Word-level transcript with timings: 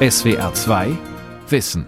SWR 0.00 0.54
2 0.54 0.96
Wissen 1.48 1.84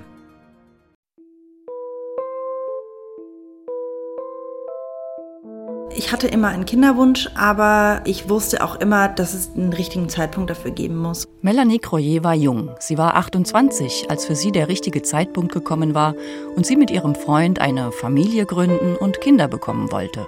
Ich 5.95 6.11
hatte 6.11 6.27
immer 6.27 6.49
einen 6.49 6.65
Kinderwunsch, 6.65 7.29
aber 7.37 8.01
ich 8.04 8.29
wusste 8.29 8.65
auch 8.65 8.81
immer, 8.81 9.07
dass 9.07 9.33
es 9.33 9.53
einen 9.54 9.73
richtigen 9.73 10.09
Zeitpunkt 10.09 10.51
dafür 10.51 10.73
geben 10.73 10.96
muss. 10.96 11.29
Melanie 11.41 11.79
Croyer 11.79 12.25
war 12.25 12.35
jung. 12.35 12.75
Sie 12.80 12.98
war 12.98 13.14
28, 13.14 14.11
als 14.11 14.24
für 14.24 14.34
sie 14.34 14.50
der 14.50 14.66
richtige 14.66 15.02
Zeitpunkt 15.02 15.52
gekommen 15.52 15.95
war 15.95 16.16
und 16.56 16.66
sie 16.66 16.74
mit 16.74 16.90
ihrem 16.90 17.14
Freund 17.14 17.61
eine 17.61 17.92
Familie 17.92 18.45
gründen 18.45 18.96
und 18.96 19.20
Kinder 19.20 19.46
bekommen 19.46 19.92
wollte. 19.92 20.27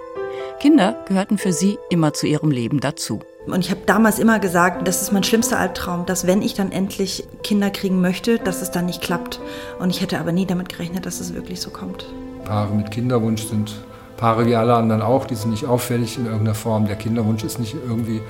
Kinder 0.60 1.04
gehörten 1.08 1.36
für 1.36 1.52
sie 1.52 1.80
immer 1.90 2.12
zu 2.12 2.28
ihrem 2.28 2.52
Leben 2.52 2.78
dazu. 2.78 3.18
Und 3.46 3.64
ich 3.64 3.70
habe 3.70 3.80
damals 3.86 4.18
immer 4.18 4.38
gesagt, 4.38 4.86
das 4.86 5.02
ist 5.02 5.12
mein 5.12 5.24
schlimmster 5.24 5.58
Albtraum, 5.58 6.06
dass 6.06 6.26
wenn 6.26 6.42
ich 6.42 6.54
dann 6.54 6.70
endlich 6.70 7.24
Kinder 7.42 7.70
kriegen 7.70 8.00
möchte, 8.00 8.38
dass 8.38 8.62
es 8.62 8.70
dann 8.70 8.86
nicht 8.86 9.02
klappt. 9.02 9.40
Und 9.80 9.90
ich 9.90 10.00
hätte 10.00 10.20
aber 10.20 10.30
nie 10.30 10.46
damit 10.46 10.68
gerechnet, 10.68 11.06
dass 11.06 11.20
es 11.20 11.34
wirklich 11.34 11.60
so 11.60 11.70
kommt. 11.70 12.06
Paare 12.44 12.72
mit 12.74 12.90
Kinderwunsch 12.90 13.44
sind 13.44 13.74
Paare 14.16 14.46
wie 14.46 14.54
alle 14.54 14.74
anderen 14.74 15.02
auch, 15.02 15.26
die 15.26 15.34
sind 15.34 15.50
nicht 15.50 15.66
auffällig 15.66 16.16
in 16.16 16.26
irgendeiner 16.26 16.54
Form. 16.54 16.86
Der 16.86 16.94
Kinderwunsch 16.94 17.42
ist 17.42 17.58
nicht 17.58 17.74
irgendwie 17.74 18.20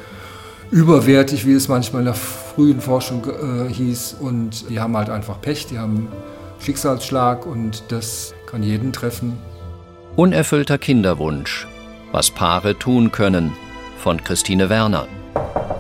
überwertig, 0.71 1.47
wie 1.47 1.53
es 1.53 1.69
manchmal 1.69 2.01
in 2.01 2.07
der 2.07 2.15
frühen 2.15 2.81
Forschung 2.81 3.27
äh, 3.27 3.71
hieß. 3.71 4.17
Und 4.19 4.71
die 4.71 4.81
haben 4.81 4.97
halt 4.97 5.11
einfach 5.11 5.43
Pech, 5.43 5.67
die 5.67 5.79
haben 5.79 6.09
Schicksalsschlag 6.61 7.45
und 7.45 7.83
das 7.89 8.33
kann 8.47 8.63
jeden 8.63 8.95
treffen. 8.95 9.37
Unerfüllter 10.17 10.79
Kinderwunsch. 10.79 11.67
Was 12.11 12.31
Paare 12.31 12.79
tun 12.79 13.13
können. 13.13 13.53
Von 14.03 14.21
Christine 14.25 14.69
Werner. 14.69 15.07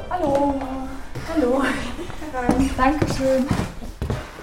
Hallo. 0.09 0.55
Hallo. 1.35 1.61
Herein. 2.33 2.71
Dankeschön. 2.77 3.45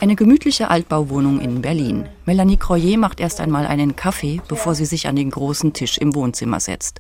Eine 0.02 0.18
gemütliche 0.18 0.70
Altbauwohnung 0.70 1.40
in 1.40 1.62
Berlin. 1.62 2.10
Melanie 2.26 2.58
Croyer 2.58 2.98
macht 2.98 3.22
erst 3.22 3.40
einmal 3.40 3.66
einen 3.66 3.96
Kaffee, 3.96 4.42
bevor 4.50 4.76
sie 4.76 4.84
sich 4.84 5.08
an 5.08 5.16
den 5.16 5.32
großen 5.32 5.72
Tisch 5.72 5.98
im 5.98 6.14
Wohnzimmer 6.14 6.60
setzt. 6.60 7.00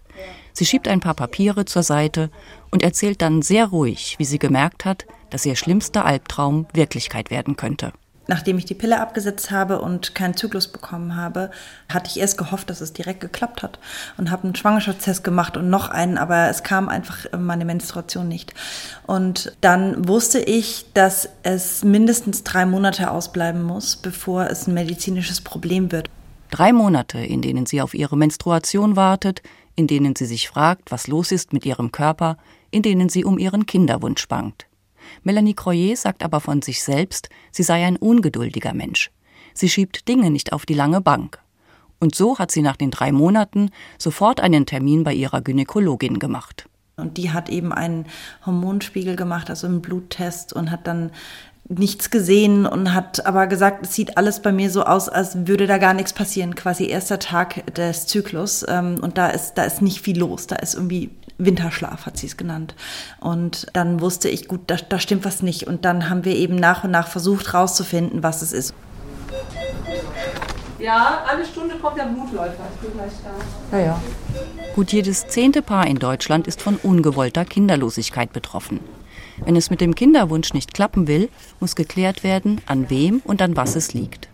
Sie 0.54 0.66
schiebt 0.66 0.88
ein 0.88 1.02
paar 1.02 1.16
Papiere 1.16 1.66
zur 1.66 1.84
Seite 1.84 2.32
und 2.72 2.82
erzählt 2.82 3.22
dann 3.22 3.42
sehr 3.42 3.66
ruhig, 3.66 4.16
wie 4.18 4.26
sie 4.26 4.40
gemerkt 4.40 4.86
hat, 4.86 5.06
dass 5.32 5.46
ihr 5.46 5.58
schlimmster 5.58 6.06
Albtraum 6.06 6.66
Wirklichkeit 6.72 7.30
werden 7.30 7.58
könnte 7.58 7.92
nachdem 8.30 8.58
ich 8.58 8.66
die 8.66 8.76
Pille 8.76 9.02
abgesetzt 9.02 9.52
habe 9.52 9.82
und 9.82 10.16
keinen 10.16 10.38
Zyklus 10.38 10.68
bekommen 10.68 11.16
habe, 11.16 11.52
hatte 11.92 12.10
ich 12.10 12.20
erst 12.20 12.38
gehofft, 12.38 12.70
dass 12.70 12.80
es 12.80 12.94
direkt 12.94 13.20
geklappt 13.20 13.64
hat 13.64 13.80
und 14.18 14.32
habe 14.32 14.44
einen 14.44 14.56
Schwangerschaftstest 14.56 15.24
gemacht 15.24 15.58
und 15.58 15.70
noch 15.70 15.90
einen, 15.90 16.18
aber 16.18 16.48
es 16.50 16.64
kam 16.64 16.88
einfach 16.88 17.26
meine 17.38 17.66
Menstruation 17.66 18.28
nicht. 18.28 18.54
Und 19.06 19.52
dann 19.62 20.08
wusste 20.08 20.40
ich, 20.40 20.86
dass 20.94 21.28
es 21.44 21.84
mindestens 21.84 22.44
drei 22.44 22.66
Monate 22.66 23.12
ausbleiben 23.12 23.64
muss, 23.64 23.98
bevor 23.98 24.48
es 24.50 24.68
ein 24.68 24.76
medizinisches 24.76 25.42
Problem 25.42 25.92
wird. 25.92 26.10
Drei 26.52 26.72
Monate, 26.72 27.20
in 27.20 27.42
denen 27.42 27.66
sie 27.66 27.82
auf 27.82 27.94
ihre 27.94 28.16
Menstruation 28.16 28.96
wartet, 28.96 29.42
in 29.76 29.88
denen 29.88 30.16
sie 30.16 30.26
sich 30.26 30.50
fragt, 30.50 30.92
was 30.92 31.08
los 31.08 31.32
ist 31.32 31.52
mit 31.52 31.66
ihrem 31.66 31.92
Körper, 31.92 32.38
in 32.70 32.84
denen 32.84 33.10
sie 33.10 33.26
um 33.26 33.40
ihren 33.40 33.66
Kinderwunsch 33.66 34.28
bangt. 34.28 34.69
Melanie 35.24 35.54
Croyer 35.54 35.96
sagt 35.96 36.24
aber 36.24 36.40
von 36.40 36.62
sich 36.62 36.84
selbst, 36.84 37.30
sie 37.52 37.64
sei 37.64 37.86
ein 37.86 37.98
ungeduldiger 37.98 38.74
Mensch. 38.74 39.12
Sie 39.54 39.70
schiebt 39.70 40.08
Dinge 40.08 40.32
nicht 40.32 40.54
auf 40.54 40.66
die 40.66 40.74
lange 40.74 41.02
Bank. 41.02 41.40
Und 42.00 42.16
so 42.16 42.40
hat 42.40 42.52
sie 42.52 42.62
nach 42.62 42.78
den 42.78 42.92
drei 42.92 43.12
Monaten 43.12 43.72
sofort 43.98 44.40
einen 44.40 44.66
Termin 44.66 45.04
bei 45.04 45.14
ihrer 45.14 45.42
Gynäkologin 45.42 46.20
gemacht. 46.20 46.68
Und 46.96 47.18
die 47.18 47.32
hat 47.32 47.50
eben 47.50 47.72
einen 47.72 48.06
Hormonspiegel 48.46 49.16
gemacht, 49.16 49.50
also 49.50 49.68
einen 49.68 49.82
Bluttest 49.82 50.54
und 50.54 50.72
hat 50.72 50.88
dann 50.88 51.12
nichts 51.70 52.10
gesehen 52.10 52.66
und 52.66 52.94
hat 52.94 53.26
aber 53.26 53.46
gesagt, 53.46 53.86
es 53.86 53.94
sieht 53.94 54.18
alles 54.18 54.42
bei 54.42 54.52
mir 54.52 54.72
so 54.72 54.84
aus, 54.84 55.08
als 55.08 55.48
würde 55.48 55.68
da 55.68 55.78
gar 55.78 55.94
nichts 55.94 56.14
passieren. 56.14 56.56
Quasi 56.56 56.88
erster 56.88 57.20
Tag 57.20 57.76
des 57.76 58.08
Zyklus 58.08 58.66
ähm, 58.68 58.96
und 59.02 59.18
da 59.18 59.28
ist 59.28 59.54
da 59.54 59.64
ist 59.64 59.82
nicht 59.82 60.02
viel 60.02 60.18
los. 60.18 60.48
Da 60.48 60.56
ist 60.56 60.74
irgendwie 60.74 61.12
Winterschlaf 61.40 62.06
hat 62.06 62.18
sie 62.18 62.28
es 62.28 62.38
genannt. 62.38 62.76
Und 63.20 63.68
dann 63.74 64.02
wusste 64.02 64.30
ich, 64.30 64.48
gut, 64.48 64.62
da, 64.68 64.76
da 64.76 65.00
stimmt 65.00 65.26
was 65.26 65.42
nicht. 65.42 65.66
Und 65.66 65.86
dann 65.86 66.10
haben 66.10 66.26
wir 66.26 66.36
eben 66.36 66.56
nach 66.56 66.84
und 66.84 66.92
nach 66.92 67.08
versucht 67.08 67.54
rauszufinden, 67.54 68.22
was 68.22 68.42
es 68.42 68.52
ist. 68.52 68.74
Ja, 70.78 71.24
alle 71.30 71.46
Stunde 71.46 71.76
kommt 71.76 71.98
der 71.98 72.06
Blutläufer. 72.06 72.64
Ich 72.76 72.88
bin 72.88 72.94
gleich 72.94 73.12
da. 73.72 73.78
Ja, 73.78 73.86
ja. 73.86 74.02
Gut 74.76 74.94
jedes 74.94 75.28
zehnte 75.28 75.62
Paar 75.62 75.88
in 75.88 75.98
Deutschland 75.98 76.48
ist 76.48 76.62
von 76.62 76.78
ungewollter 76.78 77.44
Kinderlosigkeit 77.44 78.32
betroffen. 78.32 78.80
Wenn 79.44 79.56
es 79.56 79.70
mit 79.70 79.82
dem 79.82 79.96
Kinderwunsch 79.96 80.54
nicht 80.54 80.74
klappen 80.74 81.08
will, 81.08 81.30
muss 81.60 81.76
geklärt 81.76 82.24
werden, 82.24 82.62
an 82.66 82.90
wem 82.90 83.22
und 83.24 83.42
an 83.42 83.56
was 83.56 83.76
es 83.76 83.94
liegt. 83.94 84.30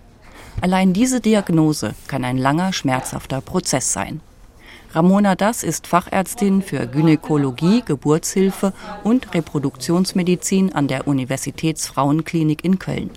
Allein 0.61 0.93
diese 0.93 1.19
Diagnose 1.19 1.95
kann 2.07 2.23
ein 2.23 2.37
langer, 2.37 2.73
schmerzhafter 2.73 3.41
Prozess 3.41 3.91
sein. 3.91 4.21
Ramona 4.95 5.35
Das 5.35 5.63
ist 5.63 5.87
Fachärztin 5.87 6.61
für 6.61 6.87
Gynäkologie, 6.87 7.83
Geburtshilfe 7.85 8.71
und 9.03 9.33
Reproduktionsmedizin 9.33 10.73
an 10.73 10.87
der 10.87 11.05
Universitätsfrauenklinik 11.05 12.63
in 12.63 12.79
Köln. 12.79 13.09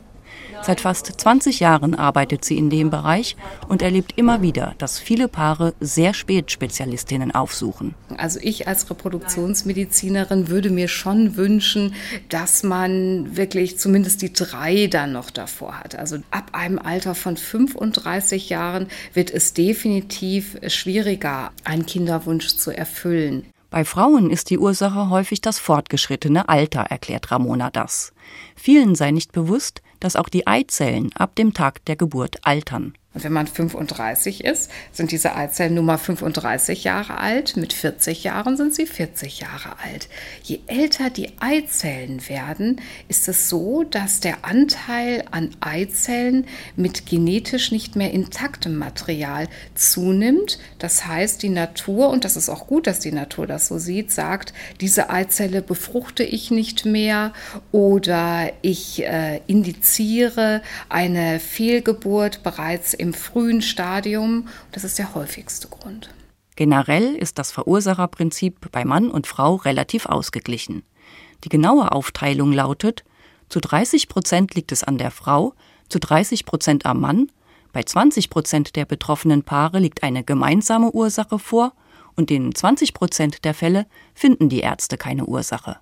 Seit 0.63 0.81
fast 0.81 1.07
20 1.07 1.61
Jahren 1.61 1.95
arbeitet 1.95 2.45
sie 2.45 2.59
in 2.59 2.69
dem 2.69 2.91
Bereich 2.91 3.37
und 3.69 3.81
erlebt 3.81 4.15
immer 4.17 4.43
wieder, 4.43 4.75
dass 4.79 4.99
viele 4.99 5.29
Paare 5.29 5.75
sehr 5.81 6.15
spät 6.15 6.51
Spezialistinnen 6.51 7.35
aufsuchen. 7.35 7.95
Also 8.17 8.39
ich 8.43 8.67
als 8.69 8.91
Reproduktionsmedizinerin 8.91 10.49
würde 10.49 10.71
mir 10.71 10.89
schon 10.89 11.37
wünschen, 11.37 11.95
dass 12.29 12.63
man 12.63 13.37
wirklich 13.37 13.79
zumindest 13.79 14.23
die 14.23 14.33
drei 14.33 14.89
dann 14.89 15.13
noch 15.13 15.31
davor 15.31 15.79
hat. 15.79 15.95
Also 15.95 16.19
ab 16.31 16.51
einem 16.53 16.79
Alter 16.79 17.15
von 17.15 17.37
35 17.37 18.49
Jahren 18.49 18.89
wird 19.15 19.31
es 19.31 19.55
definitiv 19.55 20.59
schwieriger, 20.67 21.53
einen 21.65 21.87
Kinderwunsch 21.87 22.57
zu 22.57 22.77
erfüllen. 22.77 23.47
Bei 23.71 23.85
Frauen 23.85 24.31
ist 24.31 24.49
die 24.49 24.59
Ursache 24.59 25.11
häufig 25.11 25.43
das 25.43 25.59
fortgeschrittene 25.59 26.49
Alter, 26.49 26.81
erklärt 26.89 27.31
Ramona 27.31 27.71
das. 27.71 28.15
Vielen 28.57 28.95
sei 28.95 29.11
nicht 29.11 29.33
bewusst, 29.33 29.83
dass 30.01 30.17
auch 30.17 30.29
die 30.29 30.47
Eizellen 30.47 31.11
ab 31.15 31.35
dem 31.37 31.55
Tag 31.55 31.85
der 31.87 31.97
Geburt 31.97 32.37
altern. 32.43 32.95
Und 33.15 33.25
wenn 33.25 33.33
man 33.33 33.47
35 33.47 34.45
ist, 34.45 34.71
sind 34.93 35.13
diese 35.13 35.35
Eizellen 35.35 35.73
Nummer 35.73 35.97
35 35.97 36.85
Jahre 36.85 37.17
alt. 37.17 37.57
Mit 37.57 37.73
40 37.73 38.23
Jahren 38.23 38.59
sind 38.59 38.75
sie 38.75 38.85
40 38.85 39.41
Jahre 39.41 39.79
alt. 39.83 40.09
Je 40.43 40.61
älter 40.67 41.09
die 41.09 41.33
Eizellen 41.41 42.29
werden, 42.29 42.83
ist 43.09 43.27
es 43.27 43.49
so, 43.49 43.83
dass 43.83 44.21
der 44.21 44.45
Anteil 44.45 45.25
an 45.31 45.57
Eizellen 45.61 46.47
mit 46.77 47.07
genetisch 47.07 47.73
nicht 47.73 47.97
mehr 47.97 48.11
intaktem 48.11 48.77
Material 48.77 49.49
zunimmt. 49.75 50.59
Das 50.79 51.07
heißt, 51.07 51.43
die 51.43 51.49
Natur, 51.49 52.11
und 52.11 52.27
das 52.27 52.37
ist 52.37 52.51
auch 52.51 52.67
gut, 52.67 52.87
dass 52.87 53.01
die 53.01 53.13
Natur 53.13 53.47
das 53.47 53.69
so 53.69 53.79
sieht, 53.79 54.13
sagt, 54.13 54.53
diese 54.83 55.09
Eizelle 55.09 55.63
befruchte 55.63 56.25
ich 56.25 56.51
nicht 56.51 56.85
mehr 56.85 57.33
oder 57.73 58.53
ich 58.61 59.03
äh, 59.03 59.41
indiziere 59.47 60.61
eine 60.91 61.41
Fehlgeburt 61.41 62.43
bereits 62.43 62.98
im 62.99 63.15
frühen 63.15 63.63
Stadium. 63.63 64.49
Das 64.73 64.85
ist 64.85 64.99
der 64.99 65.15
häufigste 65.15 65.69
Grund. 65.69 66.11
Generell 66.57 67.15
ist 67.15 67.39
das 67.39 67.53
Verursacherprinzip 67.53 68.71
bei 68.73 68.85
Mann 68.85 69.11
und 69.11 69.27
Frau 69.27 69.57
relativ 69.57 70.07
ausgeglichen. 70.07 70.83
Die 71.45 71.49
genaue 71.49 71.93
Aufteilung 71.93 72.53
lautet, 72.53 73.05
zu 73.49 73.61
30 73.61 74.09
Prozent 74.09 74.55
liegt 74.55 74.73
es 74.73 74.83
an 74.83 74.99
der 74.99 75.11
Frau, 75.11 75.55
zu 75.89 76.01
30 76.01 76.45
Prozent 76.45 76.85
am 76.85 77.01
Mann, 77.01 77.31
bei 77.73 77.83
20 77.83 78.31
Prozent 78.31 78.77
der 78.77 78.87
betroffenen 78.87 79.43
Paare 79.43 79.79
liegt 79.79 80.03
eine 80.03 80.25
gemeinsame 80.25 80.91
Ursache 80.91 81.39
vor 81.39 81.75
und 82.17 82.31
in 82.31 82.55
20 82.55 82.95
Prozent 82.95 83.45
der 83.45 83.55
Fälle 83.55 83.87
finden 84.15 84.49
die 84.49 84.61
Ärzte 84.61 84.97
keine 84.97 85.27
Ursache. 85.27 85.77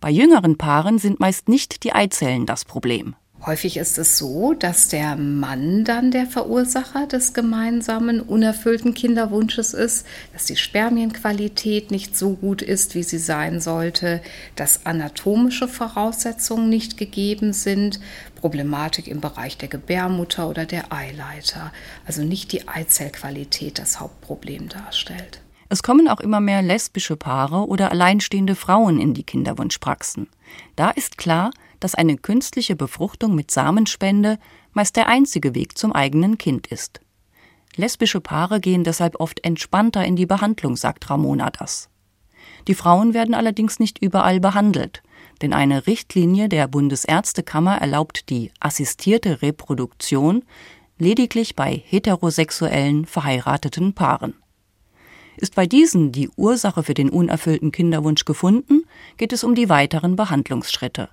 Bei 0.00 0.10
jüngeren 0.10 0.56
Paaren 0.56 0.98
sind 0.98 1.20
meist 1.20 1.48
nicht 1.48 1.82
die 1.84 1.92
Eizellen 1.92 2.46
das 2.46 2.64
Problem. 2.64 3.16
Häufig 3.46 3.76
ist 3.76 3.98
es 3.98 4.18
so, 4.18 4.52
dass 4.52 4.88
der 4.88 5.14
Mann 5.14 5.84
dann 5.84 6.10
der 6.10 6.26
Verursacher 6.26 7.06
des 7.06 7.34
gemeinsamen 7.34 8.20
unerfüllten 8.20 8.94
Kinderwunsches 8.94 9.74
ist, 9.74 10.06
dass 10.32 10.46
die 10.46 10.56
Spermienqualität 10.56 11.92
nicht 11.92 12.16
so 12.16 12.34
gut 12.34 12.62
ist, 12.62 12.96
wie 12.96 13.04
sie 13.04 13.18
sein 13.18 13.60
sollte, 13.60 14.20
dass 14.56 14.86
anatomische 14.86 15.68
Voraussetzungen 15.68 16.68
nicht 16.68 16.96
gegeben 16.96 17.52
sind, 17.52 18.00
Problematik 18.34 19.06
im 19.06 19.20
Bereich 19.20 19.56
der 19.56 19.68
Gebärmutter 19.68 20.48
oder 20.48 20.66
der 20.66 20.92
Eileiter, 20.92 21.72
also 22.06 22.22
nicht 22.22 22.50
die 22.50 22.66
Eizellqualität 22.66 23.78
das 23.78 24.00
Hauptproblem 24.00 24.68
darstellt. 24.68 25.40
Es 25.68 25.82
kommen 25.82 26.08
auch 26.08 26.20
immer 26.20 26.40
mehr 26.40 26.62
lesbische 26.62 27.16
Paare 27.16 27.68
oder 27.68 27.92
alleinstehende 27.92 28.54
Frauen 28.54 29.00
in 29.00 29.14
die 29.14 29.24
Kinderwunschpraxen. 29.24 30.28
Da 30.76 30.90
ist 30.90 31.18
klar, 31.18 31.50
dass 31.80 31.94
eine 31.94 32.16
künstliche 32.16 32.76
Befruchtung 32.76 33.34
mit 33.34 33.50
Samenspende 33.50 34.38
meist 34.72 34.96
der 34.96 35.08
einzige 35.08 35.54
Weg 35.54 35.78
zum 35.78 35.92
eigenen 35.92 36.38
Kind 36.38 36.66
ist. 36.68 37.00
Lesbische 37.76 38.20
Paare 38.20 38.60
gehen 38.60 38.84
deshalb 38.84 39.20
oft 39.20 39.44
entspannter 39.44 40.04
in 40.04 40.16
die 40.16 40.26
Behandlung, 40.26 40.76
sagt 40.76 41.08
Ramona 41.10 41.50
das. 41.50 41.88
Die 42.66 42.74
Frauen 42.74 43.14
werden 43.14 43.34
allerdings 43.34 43.78
nicht 43.78 44.02
überall 44.02 44.40
behandelt. 44.40 45.02
Denn 45.40 45.52
eine 45.52 45.86
Richtlinie 45.86 46.48
der 46.48 46.66
Bundesärztekammer 46.66 47.78
erlaubt 47.78 48.28
die 48.28 48.50
assistierte 48.58 49.42
Reproduktion 49.42 50.44
lediglich 50.98 51.54
bei 51.54 51.82
heterosexuellen 51.86 53.06
verheirateten 53.06 53.94
Paaren. 53.94 54.34
Ist 55.36 55.54
bei 55.54 55.66
diesen 55.66 56.10
die 56.10 56.28
Ursache 56.30 56.82
für 56.82 56.94
den 56.94 57.10
unerfüllten 57.10 57.70
Kinderwunsch 57.70 58.24
gefunden, 58.24 58.82
geht 59.16 59.32
es 59.32 59.44
um 59.44 59.54
die 59.54 59.68
weiteren 59.68 60.16
Behandlungsschritte. 60.16 61.08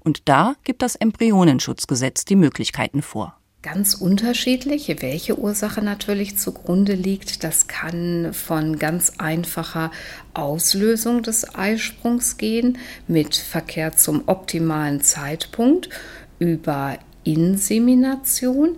Und 0.00 0.28
da 0.28 0.54
gibt 0.64 0.82
das 0.82 0.96
Embryonenschutzgesetz 0.96 2.24
die 2.24 2.36
Möglichkeiten 2.36 3.02
vor. 3.02 3.38
Ganz 3.60 3.94
unterschiedlich, 3.94 4.94
welche 5.00 5.36
Ursache 5.36 5.82
natürlich 5.82 6.38
zugrunde 6.38 6.94
liegt. 6.94 7.42
Das 7.42 7.66
kann 7.66 8.32
von 8.32 8.78
ganz 8.78 9.14
einfacher 9.18 9.90
Auslösung 10.32 11.22
des 11.22 11.56
Eisprungs 11.56 12.36
gehen, 12.36 12.78
mit 13.08 13.34
Verkehr 13.34 13.96
zum 13.96 14.22
optimalen 14.26 15.00
Zeitpunkt, 15.00 15.90
über 16.38 16.98
Insemination 17.24 18.76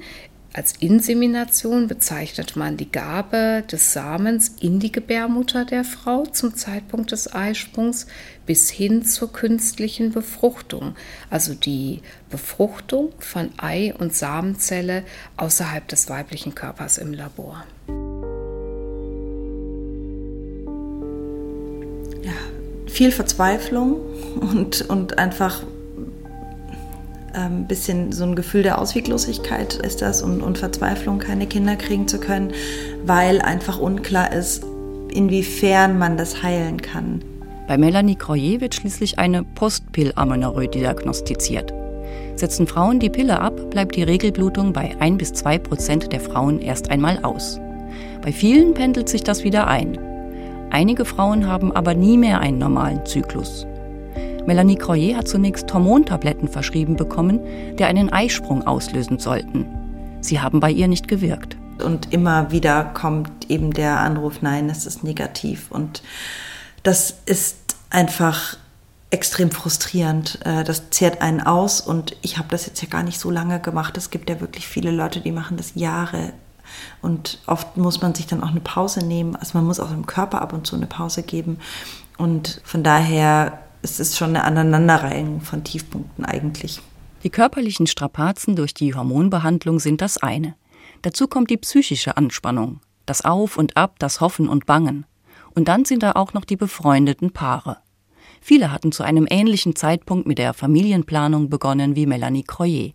als 0.52 0.72
Insemination 0.80 1.86
bezeichnet 1.86 2.56
man 2.56 2.76
die 2.76 2.90
Gabe 2.90 3.62
des 3.70 3.92
Samens 3.92 4.56
in 4.60 4.80
die 4.80 4.90
Gebärmutter 4.90 5.64
der 5.64 5.84
Frau 5.84 6.26
zum 6.26 6.56
Zeitpunkt 6.56 7.12
des 7.12 7.32
Eisprungs 7.32 8.08
bis 8.46 8.68
hin 8.68 9.04
zur 9.04 9.32
künstlichen 9.32 10.10
Befruchtung, 10.10 10.96
also 11.30 11.54
die 11.54 12.00
Befruchtung 12.30 13.12
von 13.20 13.50
Ei- 13.58 13.94
und 13.96 14.12
Samenzelle 14.12 15.04
außerhalb 15.36 15.86
des 15.86 16.08
weiblichen 16.08 16.56
Körpers 16.56 16.98
im 16.98 17.14
Labor. 17.14 17.64
Ja, 22.24 22.32
viel 22.88 23.12
Verzweiflung 23.12 24.00
und, 24.40 24.82
und 24.82 25.16
einfach 25.16 25.62
ein 27.34 27.52
ähm, 27.52 27.66
bisschen 27.66 28.12
so 28.12 28.24
ein 28.24 28.34
Gefühl 28.34 28.62
der 28.62 28.80
Ausweglosigkeit 28.80 29.74
ist 29.74 30.02
das 30.02 30.22
und, 30.22 30.42
und 30.42 30.58
Verzweiflung, 30.58 31.18
keine 31.18 31.46
Kinder 31.46 31.76
kriegen 31.76 32.08
zu 32.08 32.18
können, 32.18 32.52
weil 33.04 33.40
einfach 33.40 33.78
unklar 33.78 34.32
ist, 34.32 34.64
inwiefern 35.12 35.98
man 35.98 36.16
das 36.16 36.42
heilen 36.42 36.80
kann. 36.80 37.22
Bei 37.68 37.78
Melanie 37.78 38.16
Croyer 38.16 38.60
wird 38.60 38.74
schließlich 38.74 39.18
eine 39.18 39.44
Postpillamenorrhoe 39.44 40.68
diagnostiziert. 40.68 41.72
Setzen 42.34 42.66
Frauen 42.66 42.98
die 42.98 43.10
Pille 43.10 43.40
ab, 43.40 43.70
bleibt 43.70 43.96
die 43.96 44.02
Regelblutung 44.02 44.72
bei 44.72 44.96
1 44.98 45.18
bis 45.18 45.32
2 45.34 45.58
Prozent 45.58 46.12
der 46.12 46.20
Frauen 46.20 46.60
erst 46.60 46.90
einmal 46.90 47.22
aus. 47.22 47.60
Bei 48.22 48.32
vielen 48.32 48.74
pendelt 48.74 49.08
sich 49.08 49.22
das 49.22 49.44
wieder 49.44 49.66
ein. 49.66 49.98
Einige 50.70 51.04
Frauen 51.04 51.46
haben 51.46 51.72
aber 51.72 51.94
nie 51.94 52.16
mehr 52.16 52.40
einen 52.40 52.58
normalen 52.58 53.04
Zyklus. 53.06 53.66
Melanie 54.46 54.76
Croyer 54.76 55.16
hat 55.16 55.28
zunächst 55.28 55.72
Hormontabletten 55.72 56.48
verschrieben 56.48 56.96
bekommen, 56.96 57.40
die 57.78 57.84
einen 57.84 58.12
Eisprung 58.12 58.66
auslösen 58.66 59.18
sollten. 59.18 59.66
Sie 60.20 60.40
haben 60.40 60.60
bei 60.60 60.70
ihr 60.70 60.88
nicht 60.88 61.08
gewirkt. 61.08 61.56
Und 61.82 62.12
immer 62.12 62.50
wieder 62.50 62.84
kommt 62.84 63.50
eben 63.50 63.72
der 63.72 64.00
Anruf, 64.00 64.42
nein, 64.42 64.68
es 64.68 64.86
ist 64.86 65.02
negativ. 65.02 65.70
Und 65.70 66.02
das 66.82 67.14
ist 67.26 67.56
einfach 67.90 68.56
extrem 69.10 69.50
frustrierend. 69.50 70.38
Äh, 70.44 70.64
das 70.64 70.90
zehrt 70.90 71.20
einen 71.22 71.40
aus 71.40 71.80
und 71.80 72.16
ich 72.22 72.38
habe 72.38 72.48
das 72.50 72.66
jetzt 72.66 72.82
ja 72.82 72.88
gar 72.88 73.02
nicht 73.02 73.18
so 73.18 73.30
lange 73.30 73.60
gemacht. 73.60 73.96
Es 73.96 74.10
gibt 74.10 74.30
ja 74.30 74.40
wirklich 74.40 74.68
viele 74.68 74.90
Leute, 74.90 75.20
die 75.20 75.32
machen 75.32 75.56
das 75.56 75.72
Jahre. 75.74 76.32
Und 77.02 77.38
oft 77.46 77.76
muss 77.76 78.00
man 78.00 78.14
sich 78.14 78.26
dann 78.26 78.42
auch 78.42 78.50
eine 78.50 78.60
Pause 78.60 79.04
nehmen. 79.04 79.34
Also 79.36 79.58
man 79.58 79.66
muss 79.66 79.80
auch 79.80 79.90
dem 79.90 80.06
Körper 80.06 80.40
ab 80.40 80.52
und 80.52 80.66
zu 80.66 80.76
eine 80.76 80.86
Pause 80.86 81.22
geben. 81.22 81.58
Und 82.16 82.60
von 82.64 82.84
daher 82.84 83.58
es 83.82 84.00
ist 84.00 84.16
schon 84.16 84.30
eine 84.30 84.44
Aneinanderreihung 84.44 85.40
von 85.40 85.64
Tiefpunkten 85.64 86.24
eigentlich. 86.24 86.80
Die 87.22 87.30
körperlichen 87.30 87.86
Strapazen 87.86 88.56
durch 88.56 88.74
die 88.74 88.94
Hormonbehandlung 88.94 89.78
sind 89.78 90.00
das 90.00 90.18
eine. 90.18 90.54
Dazu 91.02 91.28
kommt 91.28 91.50
die 91.50 91.56
psychische 91.56 92.16
Anspannung, 92.16 92.80
das 93.06 93.24
Auf 93.24 93.56
und 93.56 93.76
Ab, 93.76 93.96
das 93.98 94.20
Hoffen 94.20 94.48
und 94.48 94.66
Bangen. 94.66 95.06
Und 95.54 95.68
dann 95.68 95.84
sind 95.84 96.02
da 96.02 96.12
auch 96.12 96.32
noch 96.32 96.44
die 96.44 96.56
befreundeten 96.56 97.32
Paare. 97.32 97.78
Viele 98.40 98.72
hatten 98.72 98.92
zu 98.92 99.02
einem 99.02 99.26
ähnlichen 99.28 99.76
Zeitpunkt 99.76 100.26
mit 100.26 100.38
der 100.38 100.54
Familienplanung 100.54 101.50
begonnen 101.50 101.96
wie 101.96 102.06
Melanie 102.06 102.44
Croyer. 102.44 102.92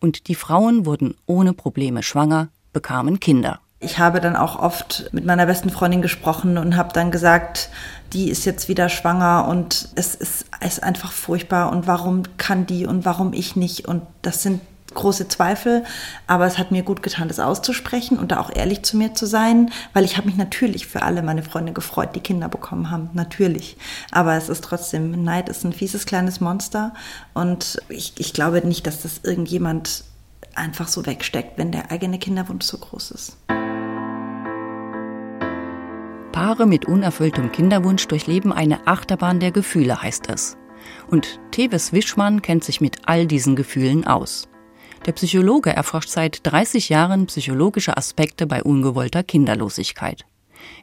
Und 0.00 0.28
die 0.28 0.36
Frauen 0.36 0.86
wurden 0.86 1.14
ohne 1.26 1.52
Probleme 1.52 2.02
schwanger, 2.02 2.50
bekamen 2.72 3.18
Kinder. 3.18 3.60
Ich 3.80 3.98
habe 4.00 4.20
dann 4.20 4.34
auch 4.34 4.58
oft 4.58 5.08
mit 5.12 5.24
meiner 5.24 5.46
besten 5.46 5.70
Freundin 5.70 6.02
gesprochen 6.02 6.58
und 6.58 6.76
habe 6.76 6.92
dann 6.92 7.12
gesagt, 7.12 7.70
die 8.12 8.28
ist 8.28 8.44
jetzt 8.44 8.68
wieder 8.68 8.88
schwanger 8.88 9.46
und 9.48 9.90
es 9.94 10.16
ist, 10.16 10.46
ist 10.60 10.82
einfach 10.82 11.12
furchtbar 11.12 11.70
und 11.70 11.86
warum 11.86 12.24
kann 12.38 12.66
die 12.66 12.86
und 12.86 13.04
warum 13.04 13.32
ich 13.32 13.54
nicht 13.54 13.86
und 13.86 14.02
das 14.22 14.42
sind 14.42 14.60
große 14.94 15.28
Zweifel, 15.28 15.84
aber 16.26 16.46
es 16.46 16.58
hat 16.58 16.70
mir 16.72 16.82
gut 16.82 17.02
getan, 17.02 17.28
das 17.28 17.38
auszusprechen 17.38 18.18
und 18.18 18.32
da 18.32 18.40
auch 18.40 18.50
ehrlich 18.50 18.82
zu 18.82 18.96
mir 18.96 19.14
zu 19.14 19.26
sein, 19.26 19.70
weil 19.92 20.04
ich 20.04 20.16
habe 20.16 20.26
mich 20.26 20.36
natürlich 20.36 20.86
für 20.86 21.02
alle 21.02 21.22
meine 21.22 21.42
Freunde 21.42 21.72
gefreut, 21.72 22.16
die 22.16 22.20
Kinder 22.20 22.48
bekommen 22.48 22.90
haben, 22.90 23.10
natürlich. 23.12 23.76
Aber 24.10 24.34
es 24.34 24.48
ist 24.48 24.64
trotzdem, 24.64 25.22
Neid 25.22 25.48
ist 25.48 25.64
ein 25.64 25.74
fieses 25.74 26.06
kleines 26.06 26.40
Monster 26.40 26.94
und 27.34 27.78
ich, 27.90 28.14
ich 28.16 28.32
glaube 28.32 28.66
nicht, 28.66 28.86
dass 28.86 29.02
das 29.02 29.20
irgendjemand 29.22 30.04
einfach 30.54 30.88
so 30.88 31.06
wegsteckt, 31.06 31.58
wenn 31.58 31.70
der 31.70 31.92
eigene 31.92 32.18
Kinderwunsch 32.18 32.64
so 32.64 32.78
groß 32.78 33.10
ist. 33.12 33.36
Paare 36.32 36.66
mit 36.66 36.86
unerfülltem 36.86 37.52
Kinderwunsch 37.52 38.06
durchleben 38.06 38.52
eine 38.52 38.86
Achterbahn 38.86 39.40
der 39.40 39.50
Gefühle, 39.50 40.02
heißt 40.02 40.28
es. 40.30 40.56
Und 41.10 41.40
Teves 41.50 41.92
Wischmann 41.92 42.42
kennt 42.42 42.64
sich 42.64 42.80
mit 42.80 42.98
all 43.06 43.26
diesen 43.26 43.56
Gefühlen 43.56 44.06
aus. 44.06 44.48
Der 45.06 45.12
Psychologe 45.12 45.70
erforscht 45.70 46.10
seit 46.10 46.40
30 46.42 46.88
Jahren 46.88 47.26
psychologische 47.26 47.96
Aspekte 47.96 48.46
bei 48.46 48.62
ungewollter 48.62 49.22
Kinderlosigkeit. 49.22 50.24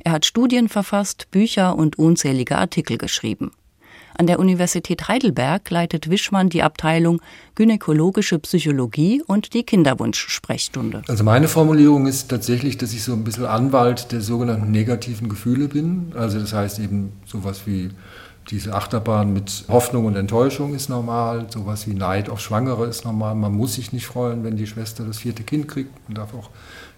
Er 0.03 0.13
hat 0.13 0.25
Studien 0.25 0.69
verfasst, 0.69 1.29
Bücher 1.31 1.75
und 1.75 1.99
unzählige 1.99 2.57
Artikel 2.57 2.97
geschrieben. 2.97 3.51
An 4.17 4.27
der 4.27 4.39
Universität 4.39 5.09
Heidelberg 5.09 5.69
leitet 5.69 6.09
Wischmann 6.09 6.47
die 6.47 6.63
Abteilung 6.63 7.21
Gynäkologische 7.55 8.39
Psychologie 8.39 9.21
und 9.27 9.53
die 9.53 9.63
Kinderwunsch-Sprechstunde. 9.63 11.01
Also 11.09 11.25
meine 11.25 11.49
Formulierung 11.49 12.07
ist 12.07 12.29
tatsächlich, 12.29 12.77
dass 12.77 12.93
ich 12.93 13.03
so 13.03 13.11
ein 13.11 13.25
bisschen 13.25 13.45
Anwalt 13.45 14.13
der 14.13 14.21
sogenannten 14.21 14.71
negativen 14.71 15.27
Gefühle 15.27 15.67
bin. 15.67 16.13
Also 16.15 16.39
das 16.39 16.53
heißt 16.53 16.79
eben 16.79 17.11
sowas 17.25 17.63
wie 17.65 17.89
diese 18.49 18.73
Achterbahn 18.73 19.33
mit 19.33 19.65
Hoffnung 19.67 20.05
und 20.05 20.15
Enttäuschung 20.15 20.75
ist 20.75 20.87
normal, 20.87 21.47
sowas 21.49 21.87
wie 21.87 21.93
Neid 21.93 22.29
auf 22.29 22.39
Schwangere 22.39 22.85
ist 22.85 23.03
normal. 23.03 23.35
Man 23.35 23.51
muss 23.51 23.73
sich 23.73 23.91
nicht 23.91 24.05
freuen, 24.05 24.45
wenn 24.45 24.55
die 24.55 24.67
Schwester 24.67 25.03
das 25.03 25.17
vierte 25.17 25.43
Kind 25.43 25.67
kriegt. 25.67 25.91
Man 26.07 26.15
darf 26.15 26.33
auch 26.33 26.51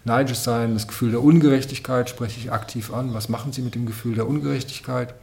neidisch 0.04 0.38
sein. 0.38 0.76
Das 0.76 0.88
Gefühl 0.88 1.12
der 1.12 1.24
Ungerechtigkeit 1.24 2.10
spreche 2.10 2.40
ich 2.40 2.52
aktiv 2.52 2.94
an. 2.94 3.16
Was 3.16 3.28
machen 3.28 3.54
Sie 3.54 3.64
mit 3.64 3.74
dem 3.74 3.88
Gefühl 3.88 4.14
der 4.14 4.28
Ungerechtigkeit? 4.28 5.16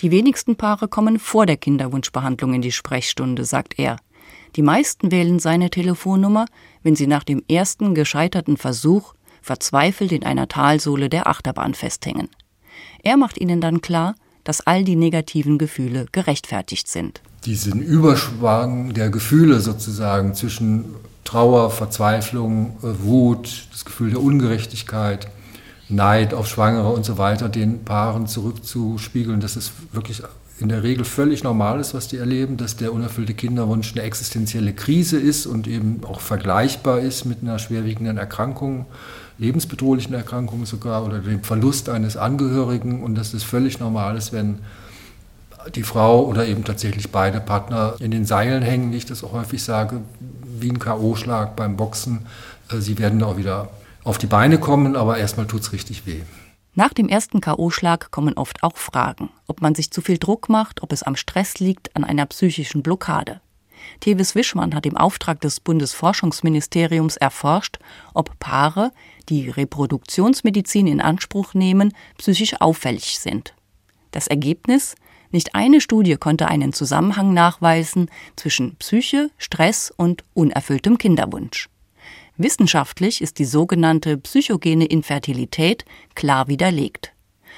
Die 0.00 0.10
wenigsten 0.10 0.56
Paare 0.56 0.88
kommen 0.88 1.18
vor 1.18 1.46
der 1.46 1.56
Kinderwunschbehandlung 1.56 2.54
in 2.54 2.62
die 2.62 2.72
Sprechstunde, 2.72 3.44
sagt 3.44 3.78
er. 3.78 3.96
Die 4.54 4.62
meisten 4.62 5.10
wählen 5.10 5.38
seine 5.38 5.70
Telefonnummer, 5.70 6.46
wenn 6.82 6.96
sie 6.96 7.06
nach 7.06 7.24
dem 7.24 7.42
ersten 7.48 7.94
gescheiterten 7.94 8.56
Versuch 8.56 9.14
verzweifelt 9.42 10.12
in 10.12 10.24
einer 10.24 10.48
Talsohle 10.48 11.08
der 11.08 11.28
Achterbahn 11.28 11.74
festhängen. 11.74 12.28
Er 13.02 13.16
macht 13.16 13.38
ihnen 13.38 13.60
dann 13.60 13.80
klar, 13.80 14.14
dass 14.44 14.60
all 14.60 14.84
die 14.84 14.96
negativen 14.96 15.58
Gefühle 15.58 16.06
gerechtfertigt 16.12 16.88
sind. 16.88 17.20
Diesen 17.44 17.80
Überschwang 17.82 18.92
der 18.92 19.10
Gefühle 19.10 19.60
sozusagen 19.60 20.34
zwischen 20.34 20.84
Trauer, 21.24 21.70
Verzweiflung, 21.70 22.76
äh, 22.82 23.04
Wut, 23.04 23.68
das 23.72 23.84
Gefühl 23.84 24.10
der 24.10 24.22
Ungerechtigkeit, 24.22 25.28
Neid 25.88 26.34
auf 26.34 26.48
Schwangere 26.48 26.92
und 26.92 27.04
so 27.04 27.18
weiter 27.18 27.48
den 27.48 27.84
Paaren 27.84 28.26
zurückzuspiegeln, 28.26 29.40
dass 29.40 29.56
es 29.56 29.72
wirklich 29.92 30.22
in 30.58 30.68
der 30.68 30.82
Regel 30.82 31.04
völlig 31.04 31.44
normal 31.44 31.80
ist, 31.80 31.92
was 31.92 32.08
die 32.08 32.16
erleben, 32.16 32.56
dass 32.56 32.76
der 32.76 32.92
unerfüllte 32.92 33.34
Kinderwunsch 33.34 33.92
eine 33.92 34.02
existenzielle 34.02 34.72
Krise 34.72 35.18
ist 35.18 35.46
und 35.46 35.66
eben 35.66 36.00
auch 36.04 36.20
vergleichbar 36.20 37.00
ist 37.00 37.26
mit 37.26 37.42
einer 37.42 37.58
schwerwiegenden 37.58 38.16
Erkrankung, 38.16 38.86
lebensbedrohlichen 39.38 40.14
Erkrankung 40.14 40.64
sogar 40.64 41.04
oder 41.04 41.18
dem 41.18 41.42
Verlust 41.42 41.90
eines 41.90 42.16
Angehörigen 42.16 43.02
und 43.02 43.16
dass 43.16 43.34
es 43.34 43.42
völlig 43.42 43.80
normal 43.80 44.16
ist, 44.16 44.32
wenn 44.32 44.60
die 45.74 45.82
Frau 45.82 46.24
oder 46.24 46.46
eben 46.46 46.64
tatsächlich 46.64 47.10
beide 47.10 47.40
Partner 47.40 47.94
in 47.98 48.10
den 48.10 48.24
Seilen 48.24 48.62
hängen, 48.62 48.92
wie 48.92 48.96
ich 48.96 49.06
das 49.06 49.24
auch 49.24 49.32
häufig 49.32 49.62
sage, 49.62 50.00
wie 50.58 50.70
ein 50.70 50.78
K.O.-Schlag 50.78 51.54
beim 51.56 51.76
Boxen. 51.76 52.20
Äh, 52.70 52.78
sie 52.78 52.98
werden 52.98 53.22
auch 53.22 53.36
wieder 53.36 53.68
auf 54.06 54.18
die 54.18 54.26
Beine 54.26 54.58
kommen, 54.58 54.94
aber 54.94 55.18
erstmal 55.18 55.46
tut 55.46 55.62
es 55.62 55.72
richtig 55.72 56.06
weh. 56.06 56.22
Nach 56.74 56.92
dem 56.92 57.08
ersten 57.08 57.40
K.O.-Schlag 57.40 58.10
kommen 58.10 58.34
oft 58.34 58.62
auch 58.62 58.76
Fragen, 58.76 59.30
ob 59.46 59.62
man 59.62 59.74
sich 59.74 59.90
zu 59.90 60.00
viel 60.00 60.18
Druck 60.18 60.48
macht, 60.48 60.82
ob 60.82 60.92
es 60.92 61.02
am 61.02 61.16
Stress 61.16 61.58
liegt, 61.58 61.96
an 61.96 62.04
einer 62.04 62.26
psychischen 62.26 62.82
Blockade. 62.82 63.40
Tevis 64.00 64.34
Wischmann 64.34 64.74
hat 64.74 64.86
im 64.86 64.96
Auftrag 64.96 65.40
des 65.40 65.58
Bundesforschungsministeriums 65.60 67.16
erforscht, 67.16 67.78
ob 68.14 68.38
Paare, 68.38 68.92
die 69.28 69.48
Reproduktionsmedizin 69.48 70.86
in 70.86 71.00
Anspruch 71.00 71.54
nehmen, 71.54 71.92
psychisch 72.18 72.60
auffällig 72.60 73.18
sind. 73.18 73.54
Das 74.12 74.28
Ergebnis? 74.28 74.94
Nicht 75.32 75.54
eine 75.54 75.80
Studie 75.80 76.16
konnte 76.16 76.46
einen 76.46 76.72
Zusammenhang 76.72 77.34
nachweisen 77.34 78.08
zwischen 78.36 78.76
Psyche, 78.76 79.30
Stress 79.38 79.92
und 79.96 80.24
unerfülltem 80.34 80.98
Kinderwunsch. 80.98 81.68
Wissenschaftlich 82.38 83.22
ist 83.22 83.38
die 83.38 83.46
sogenannte 83.46 84.18
psychogene 84.18 84.84
Infertilität 84.84 85.84
klar 86.14 86.48
widerlegt. 86.48 87.12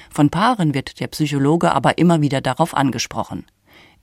Von 0.09 0.29
Paaren 0.29 0.73
wird 0.73 1.01
der 1.01 1.07
Psychologe 1.07 1.73
aber 1.73 1.97
immer 1.97 2.21
wieder 2.21 2.39
darauf 2.39 2.75
angesprochen. 2.75 3.45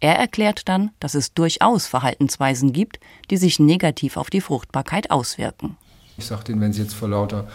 Er 0.01 0.17
erklärt 0.17 0.69
dann, 0.69 0.91
dass 1.01 1.15
es 1.15 1.33
durchaus 1.33 1.87
Verhaltensweisen 1.87 2.75
gibt, 2.75 3.01
die 3.31 3.39
sich 3.39 3.59
negativ 3.59 4.19
auf 4.19 4.29
die 4.29 4.43
Fruchtbarkeit 4.43 5.11
auswirken. 5.11 5.79
Ich 6.19 6.27
sage 6.27 6.45
denen, 6.45 6.61
wenn 6.61 6.75
sie 6.75 6.83
jetzt 6.83 6.95
vor 6.95 7.09
lauter 7.09 7.49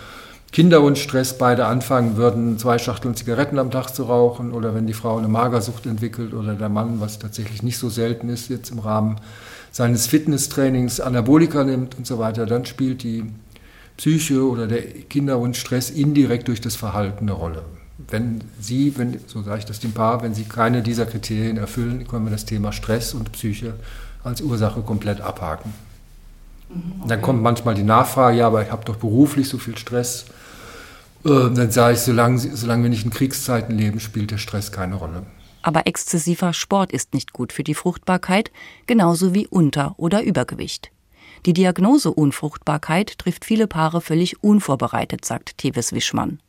Kinderwunschstress 0.52 1.38
beide 1.38 1.68
anfangen 1.68 2.18
würden, 2.18 2.58
zwei 2.58 2.80
Schachteln 2.80 3.16
Zigaretten 3.16 3.60
am 3.60 3.72
Tag 3.72 3.90
zu 3.90 4.04
rauchen 4.04 4.52
oder 4.52 4.74
wenn 4.74 4.88
die 4.88 4.94
Frau 4.94 5.18
eine 5.18 5.28
Magersucht 5.28 5.86
entwickelt 5.86 6.34
oder 6.34 6.56
der 6.56 6.70
Mann, 6.70 7.00
was 7.00 7.20
tatsächlich 7.20 7.62
nicht 7.62 7.78
so 7.78 7.90
selten 7.90 8.28
ist, 8.28 8.50
jetzt 8.50 8.72
im 8.72 8.80
Rahmen 8.80 9.22
seines 9.72 10.08
Fitnesstrainings 10.08 11.00
Anabolika 11.00 11.64
nimmt 11.64 11.98
und 11.98 12.06
so 12.06 12.20
weiter, 12.20 12.46
dann 12.46 12.66
spielt 12.66 13.04
die 13.04 13.26
Psyche 13.98 14.48
oder 14.48 14.68
der 14.68 14.82
Kinderwunschstress 14.82 15.90
indirekt 15.90 16.48
durch 16.48 16.62
das 16.62 16.76
Verhalten 16.76 17.26
eine 17.26 17.34
Rolle. 17.34 17.64
Wenn 18.10 18.42
Sie, 18.60 18.98
wenn, 18.98 19.20
so 19.28 19.42
sage 19.44 19.60
ich 19.60 19.66
das 19.66 19.80
dem 19.80 19.94
Paar, 19.94 20.24
wenn 20.24 20.34
Sie 20.34 20.44
keine 20.44 20.82
dieser 20.82 21.06
Kriterien 21.06 21.58
erfüllen, 21.58 22.08
können 22.08 22.26
wir 22.26 22.32
das 22.32 22.46
Thema 22.46 22.74
Stress 22.74 23.14
und 23.14 23.32
Psyche 23.32 23.76
als 24.24 24.42
Ursache 24.42 24.82
komplett 24.82 25.22
abhaken. 25.22 25.74
Mhm, 26.70 26.94
okay. 27.00 27.10
Dann 27.10 27.22
kommt 27.22 27.42
manchmal 27.42 27.76
die 27.76 27.84
Nachfrage, 27.84 28.38
ja, 28.38 28.48
aber 28.48 28.64
ich 28.64 28.72
habe 28.72 28.84
doch 28.86 28.98
beruflich 28.98 29.48
so 29.48 29.58
viel 29.58 29.78
Stress. 29.78 30.26
Äh, 31.24 31.30
dann 31.30 31.72
sage 31.72 31.94
ich, 31.94 32.00
solange, 32.00 32.40
solange 32.40 32.84
wir 32.84 32.90
nicht 32.90 33.06
in 33.06 33.12
Kriegszeiten 33.12 33.78
leben, 33.78 34.00
spielt 34.00 34.32
der 34.32 34.38
Stress 34.38 34.72
keine 34.72 34.96
Rolle. 34.96 35.24
Aber 35.62 35.88
exzessiver 35.88 36.54
Sport 36.54 36.92
ist 36.92 37.14
nicht 37.14 37.34
gut 37.34 37.54
für 37.54 37.64
die 37.64 37.76
Fruchtbarkeit, 37.76 38.52
genauso 38.88 39.34
wie 39.34 39.48
Unter- 39.48 39.96
oder 39.98 40.24
Übergewicht. 40.24 40.92
Die 41.46 41.54
Diagnose 41.54 42.12
Unfruchtbarkeit 42.12 43.18
trifft 43.18 43.46
viele 43.46 43.68
Paare 43.68 44.02
völlig 44.02 44.44
unvorbereitet, 44.44 45.26
sagt 45.26 45.58
Tevis 45.58 45.92
Wischmann. 45.92 46.40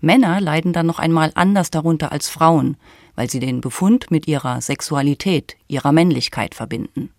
Männer 0.00 0.40
leiden 0.40 0.72
dann 0.72 0.86
noch 0.86 0.98
einmal 0.98 1.30
anders 1.34 1.70
darunter 1.70 2.10
als 2.10 2.28
Frauen, 2.28 2.76
weil 3.14 3.30
sie 3.30 3.40
den 3.40 3.60
Befund 3.60 4.10
mit 4.10 4.26
ihrer 4.26 4.60
Sexualität, 4.60 5.56
ihrer 5.68 5.92
Männlichkeit 5.92 6.54
verbinden. 6.54 7.10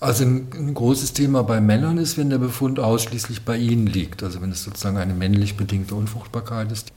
Also 0.00 0.24
ein, 0.24 0.74
großes 0.74 1.12
Thema 1.12 1.44
bei 1.44 1.60
Männern 1.60 1.96
ist, 1.96 2.18
wenn 2.18 2.28
der 2.28 2.38
Befund 2.38 2.80
ausschließlich 2.80 3.42
bei 3.42 3.56
ihnen 3.56 3.86
liegt, 3.86 4.22
also 4.24 4.40
wenn 4.40 4.50
es 4.50 4.64
sozusagen 4.64 4.96
eine 4.96 5.14
männlich 5.14 5.56
bedingte 5.56 5.94
Unfruchtbarkeit 5.94 6.72
ist. 6.72 6.92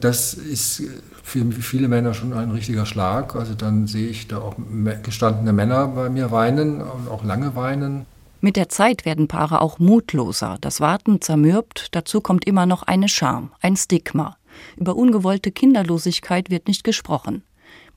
Das 0.00 0.34
ist 0.34 0.82
für 1.22 1.44
viele 1.52 1.88
Männer 1.88 2.14
schon 2.14 2.32
ein 2.32 2.50
richtiger 2.50 2.86
Schlag. 2.86 3.34
Also 3.34 3.54
dann 3.54 3.86
sehe 3.86 4.08
ich 4.08 4.28
da 4.28 4.38
auch 4.38 4.54
gestandene 5.02 5.52
Männer 5.52 5.88
bei 5.88 6.08
mir 6.08 6.30
weinen 6.30 6.80
und 6.80 7.08
auch 7.08 7.24
lange 7.24 7.56
weinen. 7.56 8.06
Mit 8.40 8.54
der 8.54 8.68
Zeit 8.68 9.04
werden 9.04 9.26
Paare 9.26 9.60
auch 9.60 9.80
mutloser, 9.80 10.58
das 10.60 10.80
Warten 10.80 11.20
zermürbt, 11.20 11.88
dazu 11.90 12.20
kommt 12.20 12.46
immer 12.46 12.66
noch 12.66 12.84
eine 12.84 13.08
Scham, 13.08 13.50
ein 13.60 13.76
Stigma. 13.76 14.36
Über 14.76 14.94
ungewollte 14.94 15.50
Kinderlosigkeit 15.50 16.48
wird 16.48 16.68
nicht 16.68 16.84
gesprochen. 16.84 17.42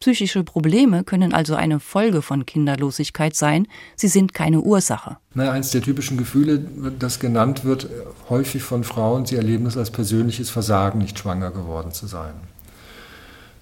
Psychische 0.02 0.44
Probleme 0.44 1.04
können 1.04 1.32
also 1.32 1.54
eine 1.54 1.80
Folge 1.80 2.24
von 2.24 2.48
Kinderlosigkeit 2.48 3.36
sein, 3.36 3.68
sie 3.96 4.08
sind 4.08 4.34
keine 4.34 4.62
Ursache. 4.62 5.18
Na, 5.36 5.52
eins 5.52 5.70
der 5.70 5.84
typischen 5.84 6.18
Gefühle, 6.18 6.60
das 6.98 7.20
genannt 7.20 7.64
wird, 7.64 7.88
häufig 8.28 8.64
von 8.64 8.84
Frauen, 8.84 9.28
sie 9.28 9.36
erleben 9.36 9.68
es 9.68 9.78
als 9.78 9.92
persönliches 9.92 10.50
Versagen, 10.50 10.98
nicht 10.98 11.20
schwanger 11.20 11.52
geworden 11.52 11.92
zu 11.92 12.08
sein. 12.08 12.34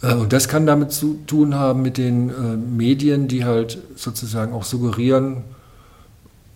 Äh, 0.01 0.13
und 0.13 0.31
das 0.31 0.47
kann 0.47 0.65
damit 0.65 0.93
zu 0.93 1.19
tun 1.27 1.55
haben 1.55 1.81
mit 1.81 1.97
den 1.97 2.29
äh, 2.29 2.33
Medien, 2.55 3.27
die 3.27 3.43
halt 3.43 3.77
sozusagen 3.95 4.53
auch 4.53 4.63
suggerieren, 4.63 5.43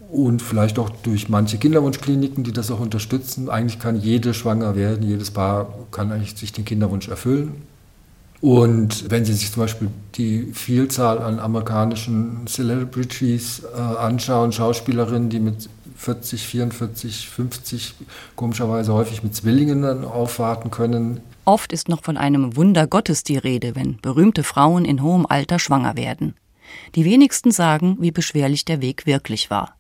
und 0.10 0.44
vielleicht 0.44 0.78
auch 0.78 0.92
durch 0.92 1.28
manche 1.28 1.58
Kinderwunschkliniken, 1.58 2.44
die 2.44 2.54
das 2.54 2.70
auch 2.70 2.80
unterstützen. 2.80 3.50
Eigentlich 3.50 3.80
kann 3.80 4.00
jede 4.00 4.36
schwanger 4.36 4.76
werden, 4.76 5.04
jedes 5.04 5.32
Paar 5.32 5.74
kann 5.90 6.12
eigentlich 6.12 6.38
sich 6.38 6.54
den 6.54 6.66
Kinderwunsch 6.66 7.08
erfüllen. 7.08 7.64
Und 8.44 9.10
wenn 9.10 9.24
Sie 9.24 9.32
sich 9.32 9.54
zum 9.54 9.64
Beispiel 9.64 9.88
die 10.16 10.52
Vielzahl 10.52 11.20
an 11.20 11.40
amerikanischen 11.40 12.46
Celebrities 12.46 13.64
äh, 13.64 13.78
anschauen, 13.80 14.52
Schauspielerinnen, 14.52 15.30
die 15.30 15.40
mit 15.40 15.70
40, 15.96 16.46
44, 16.46 17.30
50 17.30 17.94
komischerweise 18.36 18.94
häufig 18.94 19.24
mit 19.24 19.34
Zwillingen 19.34 19.84
dann 19.84 20.04
aufwarten 20.04 20.72
können. 20.72 21.22
Oft 21.46 21.72
ist 21.72 21.88
noch 21.88 22.04
von 22.04 22.18
einem 22.18 22.58
Wunder 22.58 22.86
Gottes 22.86 23.24
die 23.24 23.38
Rede, 23.38 23.78
wenn 23.78 23.96
berühmte 24.02 24.44
Frauen 24.44 24.84
in 24.84 25.02
hohem 25.02 25.26
Alter 25.26 25.58
schwanger 25.58 25.96
werden. 25.96 26.36
Die 26.96 27.06
wenigsten 27.06 27.52
sagen, 27.52 27.96
wie 28.02 28.12
beschwerlich 28.12 28.66
der 28.66 28.82
Weg 28.82 29.06
wirklich 29.06 29.52
war. 29.52 29.78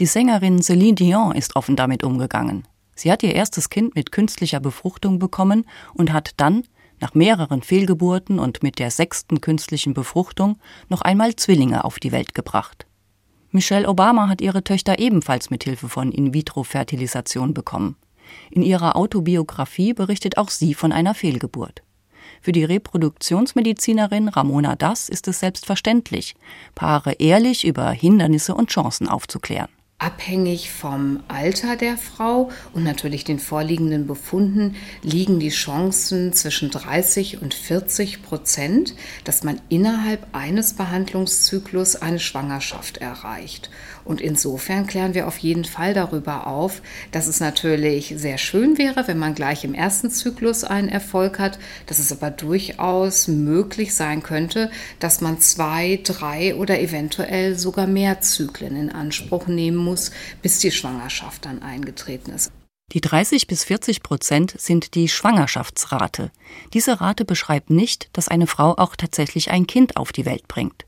Die 0.00 0.06
Sängerin 0.06 0.62
Celine 0.62 0.96
Dion 0.96 1.36
ist 1.36 1.54
offen 1.54 1.76
damit 1.76 2.02
umgegangen. 2.02 2.66
Sie 2.96 3.12
hat 3.12 3.22
ihr 3.22 3.36
erstes 3.36 3.70
Kind 3.70 3.94
mit 3.94 4.10
künstlicher 4.10 4.58
Befruchtung 4.58 5.20
bekommen 5.20 5.64
und 5.94 6.12
hat 6.12 6.32
dann, 6.38 6.64
nach 7.00 7.14
mehreren 7.14 7.62
Fehlgeburten 7.62 8.38
und 8.38 8.62
mit 8.62 8.78
der 8.78 8.90
sechsten 8.90 9.40
künstlichen 9.40 9.94
Befruchtung, 9.94 10.58
noch 10.88 11.02
einmal 11.02 11.36
Zwillinge 11.36 11.84
auf 11.84 11.98
die 11.98 12.12
Welt 12.12 12.34
gebracht. 12.34 12.86
Michelle 13.50 13.88
Obama 13.88 14.28
hat 14.28 14.40
ihre 14.40 14.62
Töchter 14.62 14.98
ebenfalls 14.98 15.50
mit 15.50 15.64
Hilfe 15.64 15.88
von 15.88 16.12
In-vitro-Fertilisation 16.12 17.52
bekommen. 17.52 17.96
In 18.50 18.62
ihrer 18.62 18.94
Autobiografie 18.94 19.92
berichtet 19.92 20.38
auch 20.38 20.50
sie 20.50 20.74
von 20.74 20.92
einer 20.92 21.14
Fehlgeburt. 21.14 21.82
Für 22.40 22.52
die 22.52 22.64
Reproduktionsmedizinerin 22.64 24.28
Ramona 24.28 24.76
Das 24.76 25.08
ist 25.08 25.26
es 25.26 25.40
selbstverständlich, 25.40 26.36
Paare 26.74 27.14
ehrlich 27.14 27.66
über 27.66 27.90
Hindernisse 27.90 28.54
und 28.54 28.70
Chancen 28.70 29.08
aufzuklären 29.08 29.68
abhängig 30.00 30.72
vom 30.72 31.22
Alter 31.28 31.76
der 31.76 31.96
Frau 31.96 32.50
und 32.72 32.82
natürlich 32.82 33.24
den 33.24 33.38
vorliegenden 33.38 34.06
Befunden 34.06 34.74
liegen 35.02 35.38
die 35.38 35.50
Chancen 35.50 36.32
zwischen 36.32 36.70
30 36.70 37.42
und 37.42 37.54
40 37.54 38.22
Prozent, 38.22 38.94
dass 39.24 39.44
man 39.44 39.60
innerhalb 39.68 40.26
eines 40.32 40.72
Behandlungszyklus 40.72 41.96
eine 41.96 42.18
Schwangerschaft 42.18 42.96
erreicht. 42.96 43.70
Und 44.10 44.20
insofern 44.20 44.88
klären 44.88 45.14
wir 45.14 45.28
auf 45.28 45.38
jeden 45.38 45.64
Fall 45.64 45.94
darüber 45.94 46.48
auf, 46.48 46.82
dass 47.12 47.28
es 47.28 47.38
natürlich 47.38 48.12
sehr 48.16 48.38
schön 48.38 48.76
wäre, 48.76 49.06
wenn 49.06 49.20
man 49.20 49.36
gleich 49.36 49.62
im 49.62 49.72
ersten 49.72 50.10
Zyklus 50.10 50.64
einen 50.64 50.88
Erfolg 50.88 51.38
hat, 51.38 51.60
dass 51.86 52.00
es 52.00 52.10
aber 52.10 52.32
durchaus 52.32 53.28
möglich 53.28 53.94
sein 53.94 54.24
könnte, 54.24 54.72
dass 54.98 55.20
man 55.20 55.38
zwei, 55.38 56.00
drei 56.02 56.56
oder 56.56 56.80
eventuell 56.80 57.56
sogar 57.56 57.86
mehr 57.86 58.20
Zyklen 58.20 58.74
in 58.74 58.90
Anspruch 58.90 59.46
nehmen 59.46 59.76
muss, 59.76 60.10
bis 60.42 60.58
die 60.58 60.72
Schwangerschaft 60.72 61.44
dann 61.44 61.62
eingetreten 61.62 62.32
ist. 62.32 62.50
Die 62.90 63.00
30 63.00 63.46
bis 63.46 63.62
40 63.62 64.02
Prozent 64.02 64.54
sind 64.58 64.96
die 64.96 65.08
Schwangerschaftsrate. 65.08 66.32
Diese 66.74 67.00
Rate 67.00 67.24
beschreibt 67.24 67.70
nicht, 67.70 68.08
dass 68.12 68.26
eine 68.26 68.48
Frau 68.48 68.74
auch 68.76 68.96
tatsächlich 68.96 69.52
ein 69.52 69.68
Kind 69.68 69.96
auf 69.96 70.10
die 70.10 70.26
Welt 70.26 70.48
bringt. 70.48 70.84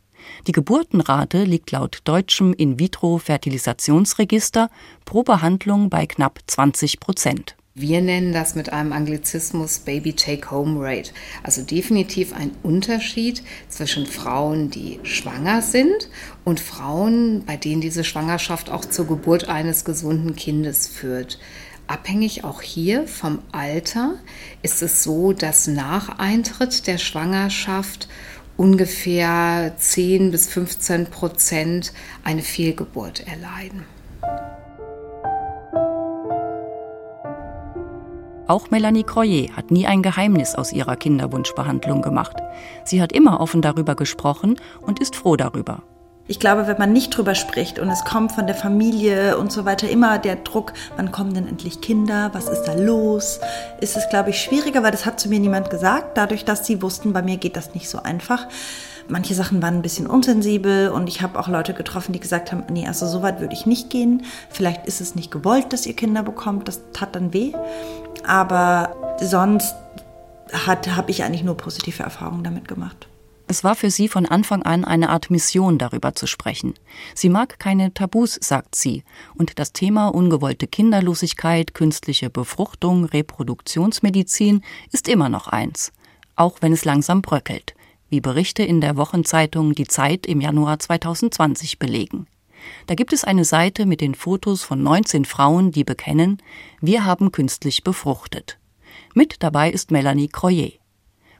Die 0.46 0.52
Geburtenrate 0.52 1.44
liegt 1.44 1.70
laut 1.70 2.00
deutschem 2.04 2.52
In-vitro-Fertilisationsregister 2.52 4.70
pro 5.04 5.22
Behandlung 5.22 5.90
bei 5.90 6.06
knapp 6.06 6.40
20 6.46 7.00
Prozent. 7.00 7.56
Wir 7.74 8.02
nennen 8.02 8.34
das 8.34 8.54
mit 8.54 8.70
einem 8.70 8.92
Anglizismus 8.92 9.78
Baby 9.78 10.12
Take-Home 10.12 10.78
Rate. 10.78 11.12
Also 11.42 11.62
definitiv 11.62 12.34
ein 12.34 12.50
Unterschied 12.62 13.42
zwischen 13.68 14.04
Frauen, 14.04 14.68
die 14.68 15.00
schwanger 15.04 15.62
sind 15.62 16.10
und 16.44 16.60
Frauen, 16.60 17.44
bei 17.46 17.56
denen 17.56 17.80
diese 17.80 18.04
Schwangerschaft 18.04 18.68
auch 18.68 18.84
zur 18.84 19.06
Geburt 19.06 19.48
eines 19.48 19.86
gesunden 19.86 20.36
Kindes 20.36 20.86
führt. 20.86 21.38
Abhängig 21.86 22.44
auch 22.44 22.60
hier 22.60 23.08
vom 23.08 23.38
Alter 23.52 24.16
ist 24.62 24.82
es 24.82 25.02
so, 25.02 25.32
dass 25.32 25.66
nach 25.66 26.18
Eintritt 26.18 26.86
der 26.86 26.98
Schwangerschaft 26.98 28.06
ungefähr 28.56 29.72
10 29.76 30.30
bis 30.30 30.48
15 30.48 31.06
Prozent 31.06 31.92
eine 32.24 32.42
Fehlgeburt 32.42 33.26
erleiden. 33.26 33.84
Auch 38.48 38.70
Melanie 38.70 39.04
Croyer 39.04 39.56
hat 39.56 39.70
nie 39.70 39.86
ein 39.86 40.02
Geheimnis 40.02 40.54
aus 40.54 40.72
ihrer 40.72 40.96
Kinderwunschbehandlung 40.96 42.02
gemacht. 42.02 42.36
Sie 42.84 43.00
hat 43.00 43.12
immer 43.12 43.40
offen 43.40 43.62
darüber 43.62 43.94
gesprochen 43.94 44.56
und 44.80 45.00
ist 45.00 45.16
froh 45.16 45.36
darüber. 45.36 45.82
Ich 46.28 46.38
glaube, 46.38 46.68
wenn 46.68 46.78
man 46.78 46.92
nicht 46.92 47.16
drüber 47.16 47.34
spricht 47.34 47.80
und 47.80 47.90
es 47.90 48.04
kommt 48.04 48.32
von 48.32 48.46
der 48.46 48.54
Familie 48.54 49.36
und 49.38 49.50
so 49.50 49.64
weiter 49.64 49.88
immer 49.90 50.18
der 50.18 50.36
Druck, 50.36 50.72
wann 50.96 51.10
kommen 51.10 51.34
denn 51.34 51.48
endlich 51.48 51.80
Kinder, 51.80 52.30
was 52.32 52.48
ist 52.48 52.62
da 52.62 52.74
los, 52.74 53.40
ist 53.80 53.96
es, 53.96 54.08
glaube 54.08 54.30
ich, 54.30 54.40
schwieriger, 54.40 54.84
weil 54.84 54.92
das 54.92 55.04
hat 55.04 55.18
zu 55.18 55.28
mir 55.28 55.40
niemand 55.40 55.68
gesagt. 55.68 56.16
Dadurch, 56.16 56.44
dass 56.44 56.64
sie 56.64 56.80
wussten, 56.80 57.12
bei 57.12 57.22
mir 57.22 57.38
geht 57.38 57.56
das 57.56 57.74
nicht 57.74 57.88
so 57.88 58.02
einfach. 58.02 58.46
Manche 59.08 59.34
Sachen 59.34 59.60
waren 59.62 59.74
ein 59.74 59.82
bisschen 59.82 60.06
unsensibel 60.06 60.90
und 60.90 61.08
ich 61.08 61.22
habe 61.22 61.38
auch 61.38 61.48
Leute 61.48 61.74
getroffen, 61.74 62.12
die 62.12 62.20
gesagt 62.20 62.52
haben, 62.52 62.62
nee, 62.70 62.86
also 62.86 63.06
so 63.08 63.20
weit 63.22 63.40
würde 63.40 63.54
ich 63.54 63.66
nicht 63.66 63.90
gehen. 63.90 64.24
Vielleicht 64.48 64.86
ist 64.86 65.00
es 65.00 65.16
nicht 65.16 65.32
gewollt, 65.32 65.72
dass 65.72 65.86
ihr 65.86 65.96
Kinder 65.96 66.22
bekommt, 66.22 66.68
das 66.68 66.80
tat 66.92 67.16
dann 67.16 67.32
weh. 67.32 67.52
Aber 68.24 68.94
sonst 69.20 69.74
habe 70.66 71.10
ich 71.10 71.24
eigentlich 71.24 71.42
nur 71.42 71.56
positive 71.56 72.04
Erfahrungen 72.04 72.44
damit 72.44 72.68
gemacht. 72.68 73.08
Es 73.52 73.64
war 73.64 73.74
für 73.74 73.90
sie 73.90 74.08
von 74.08 74.24
Anfang 74.24 74.62
an 74.62 74.82
eine 74.82 75.10
Art 75.10 75.30
Mission, 75.30 75.76
darüber 75.76 76.14
zu 76.14 76.26
sprechen. 76.26 76.72
Sie 77.14 77.28
mag 77.28 77.58
keine 77.58 77.92
Tabus, 77.92 78.38
sagt 78.40 78.74
sie, 78.74 79.04
und 79.34 79.58
das 79.58 79.74
Thema 79.74 80.08
ungewollte 80.08 80.66
Kinderlosigkeit, 80.66 81.74
künstliche 81.74 82.30
Befruchtung, 82.30 83.04
Reproduktionsmedizin 83.04 84.62
ist 84.90 85.06
immer 85.06 85.28
noch 85.28 85.48
eins, 85.48 85.92
auch 86.34 86.62
wenn 86.62 86.72
es 86.72 86.86
langsam 86.86 87.20
bröckelt, 87.20 87.74
wie 88.08 88.22
Berichte 88.22 88.62
in 88.62 88.80
der 88.80 88.96
Wochenzeitung 88.96 89.74
Die 89.74 89.86
Zeit 89.86 90.26
im 90.26 90.40
Januar 90.40 90.78
2020 90.78 91.78
belegen. 91.78 92.28
Da 92.86 92.94
gibt 92.94 93.12
es 93.12 93.22
eine 93.22 93.44
Seite 93.44 93.84
mit 93.84 94.00
den 94.00 94.14
Fotos 94.14 94.62
von 94.62 94.82
19 94.82 95.26
Frauen, 95.26 95.72
die 95.72 95.84
bekennen, 95.84 96.40
wir 96.80 97.04
haben 97.04 97.32
künstlich 97.32 97.84
befruchtet. 97.84 98.58
Mit 99.12 99.42
dabei 99.42 99.70
ist 99.70 99.90
Melanie 99.90 100.28
Croyer. 100.28 100.81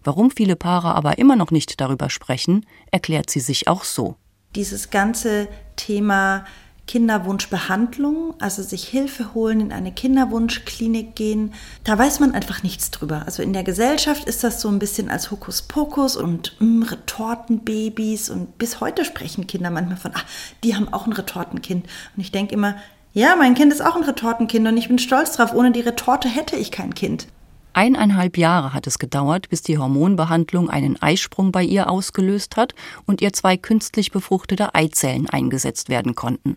Warum 0.04 0.30
viele 0.30 0.56
Paare 0.56 0.94
aber 0.94 1.18
immer 1.18 1.37
noch 1.37 1.50
nicht 1.50 1.80
darüber 1.80 2.11
sprechen, 2.11 2.66
erklärt 2.90 3.30
sie 3.30 3.40
sich 3.40 3.68
auch 3.68 3.85
so. 3.85 4.16
Dieses 4.54 4.90
ganze 4.90 5.49
Thema 5.76 6.44
Kinderwunschbehandlung, 6.87 8.35
also 8.40 8.62
sich 8.62 8.85
Hilfe 8.85 9.35
holen, 9.35 9.61
in 9.61 9.73
eine 9.73 9.92
Kinderwunschklinik 9.92 11.14
gehen, 11.14 11.54
da 11.85 11.97
weiß 11.97 12.21
man 12.21 12.35
einfach 12.35 12.62
nichts 12.62 12.90
drüber. 12.90 13.23
Also 13.25 13.42
in 13.42 13.52
der 13.52 13.62
Gesellschaft 13.62 14.25
ist 14.25 14.42
das 14.42 14.61
so 14.61 14.68
ein 14.68 14.78
bisschen 14.78 15.09
als 15.09 15.30
Hokuspokus 15.30 16.16
und 16.16 16.56
mm, 16.59 16.82
Retortenbabys 16.82 18.30
und 18.30 18.59
bis 18.59 18.80
heute 18.80 19.04
sprechen 19.04 19.47
Kinder 19.47 19.71
manchmal 19.71 19.97
von, 19.97 20.11
ah, 20.14 20.23
die 20.64 20.75
haben 20.75 20.92
auch 20.92 21.06
ein 21.06 21.12
Retortenkind. 21.12 21.87
Und 22.16 22.21
ich 22.21 22.32
denke 22.32 22.54
immer, 22.54 22.76
ja, 23.14 23.37
mein 23.37 23.54
Kind 23.54 23.73
ist 23.73 23.85
auch 23.85 23.97
ein 23.97 24.04
Retortenkind 24.04 24.66
und 24.66 24.76
ich 24.76 24.88
bin 24.88 24.99
stolz 24.99 25.37
drauf, 25.37 25.54
ohne 25.54 25.71
die 25.71 25.80
Retorte 25.80 26.28
hätte 26.28 26.56
ich 26.56 26.73
kein 26.73 26.94
Kind. 26.94 27.28
Eineinhalb 27.74 28.36
Jahre 28.36 28.74
hat 28.74 28.86
es 28.86 28.98
gedauert, 28.98 29.48
bis 29.48 29.62
die 29.62 29.78
Hormonbehandlung 29.78 30.68
einen 30.68 31.00
Eisprung 31.00 31.52
bei 31.52 31.62
ihr 31.62 31.88
ausgelöst 31.88 32.56
hat 32.56 32.74
und 33.06 33.22
ihr 33.22 33.32
zwei 33.32 33.56
künstlich 33.56 34.12
befruchtete 34.12 34.74
Eizellen 34.74 35.28
eingesetzt 35.30 35.88
werden 35.88 36.14
konnten. 36.14 36.56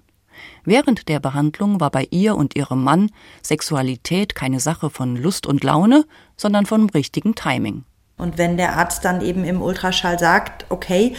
Während 0.65 1.07
der 1.07 1.21
Behandlung 1.21 1.79
war 1.79 1.91
bei 1.91 2.07
ihr 2.11 2.35
und 2.35 2.55
ihrem 2.55 2.83
Mann 2.83 3.11
Sexualität 3.41 4.35
keine 4.35 4.59
Sache 4.59 4.89
von 4.89 5.15
Lust 5.15 5.47
und 5.47 5.63
Laune, 5.63 6.05
sondern 6.35 6.65
von 6.65 6.89
richtigem 6.89 7.35
Timing. 7.35 7.85
Und 8.17 8.37
wenn 8.37 8.57
der 8.57 8.77
Arzt 8.77 9.05
dann 9.05 9.21
eben 9.21 9.43
im 9.43 9.61
Ultraschall 9.61 10.19
sagt, 10.19 10.65
okay, 10.69 11.15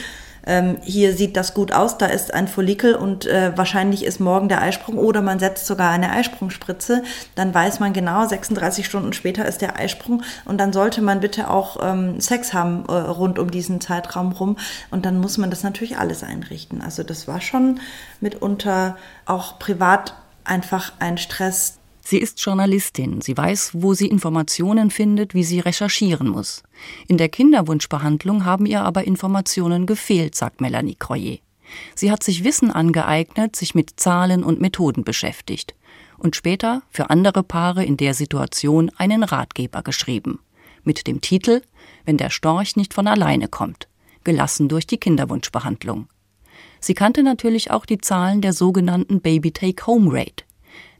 ähm, 0.46 0.78
hier 0.82 1.12
sieht 1.14 1.36
das 1.36 1.54
gut 1.54 1.72
aus, 1.72 1.98
da 1.98 2.06
ist 2.06 2.32
ein 2.32 2.48
Follikel 2.48 2.94
und 2.94 3.26
äh, 3.26 3.52
wahrscheinlich 3.56 4.04
ist 4.04 4.20
morgen 4.20 4.48
der 4.48 4.62
Eisprung 4.62 4.96
oder 4.96 5.20
man 5.20 5.38
setzt 5.38 5.66
sogar 5.66 5.90
eine 5.90 6.10
Eisprungspritze, 6.10 7.02
dann 7.34 7.52
weiß 7.52 7.80
man 7.80 7.92
genau, 7.92 8.26
36 8.26 8.86
Stunden 8.86 9.12
später 9.12 9.44
ist 9.46 9.60
der 9.60 9.78
Eisprung 9.78 10.22
und 10.44 10.58
dann 10.58 10.72
sollte 10.72 11.02
man 11.02 11.20
bitte 11.20 11.50
auch 11.50 11.78
ähm, 11.82 12.20
Sex 12.20 12.54
haben 12.54 12.84
äh, 12.88 12.92
rund 12.92 13.38
um 13.38 13.50
diesen 13.50 13.80
Zeitraum 13.80 14.32
rum 14.32 14.56
und 14.90 15.04
dann 15.04 15.18
muss 15.18 15.36
man 15.36 15.50
das 15.50 15.62
natürlich 15.62 15.98
alles 15.98 16.22
einrichten. 16.22 16.80
Also 16.80 17.02
das 17.02 17.26
war 17.26 17.40
schon 17.40 17.80
mitunter 18.20 18.96
auch 19.26 19.58
privat 19.58 20.14
einfach 20.44 20.92
ein 21.00 21.18
Stress, 21.18 21.78
Sie 22.08 22.18
ist 22.18 22.40
Journalistin. 22.40 23.20
Sie 23.20 23.36
weiß, 23.36 23.70
wo 23.72 23.92
sie 23.92 24.06
Informationen 24.06 24.92
findet, 24.92 25.34
wie 25.34 25.42
sie 25.42 25.58
recherchieren 25.58 26.28
muss. 26.28 26.62
In 27.08 27.18
der 27.18 27.28
Kinderwunschbehandlung 27.28 28.44
haben 28.44 28.64
ihr 28.64 28.82
aber 28.82 29.08
Informationen 29.08 29.86
gefehlt, 29.86 30.36
sagt 30.36 30.60
Melanie 30.60 30.94
Croyer. 30.94 31.38
Sie 31.96 32.12
hat 32.12 32.22
sich 32.22 32.44
Wissen 32.44 32.70
angeeignet, 32.70 33.56
sich 33.56 33.74
mit 33.74 33.98
Zahlen 33.98 34.44
und 34.44 34.60
Methoden 34.60 35.02
beschäftigt 35.02 35.74
und 36.16 36.36
später 36.36 36.82
für 36.90 37.10
andere 37.10 37.42
Paare 37.42 37.84
in 37.84 37.96
der 37.96 38.14
Situation 38.14 38.88
einen 38.96 39.24
Ratgeber 39.24 39.82
geschrieben. 39.82 40.38
Mit 40.84 41.08
dem 41.08 41.20
Titel 41.20 41.60
Wenn 42.04 42.18
der 42.18 42.30
Storch 42.30 42.76
nicht 42.76 42.94
von 42.94 43.08
alleine 43.08 43.48
kommt. 43.48 43.88
Gelassen 44.22 44.68
durch 44.68 44.86
die 44.86 44.98
Kinderwunschbehandlung. 44.98 46.06
Sie 46.78 46.94
kannte 46.94 47.24
natürlich 47.24 47.72
auch 47.72 47.84
die 47.84 47.98
Zahlen 47.98 48.42
der 48.42 48.52
sogenannten 48.52 49.20
Baby 49.20 49.50
Take 49.50 49.88
Home 49.88 50.08
Rate. 50.12 50.45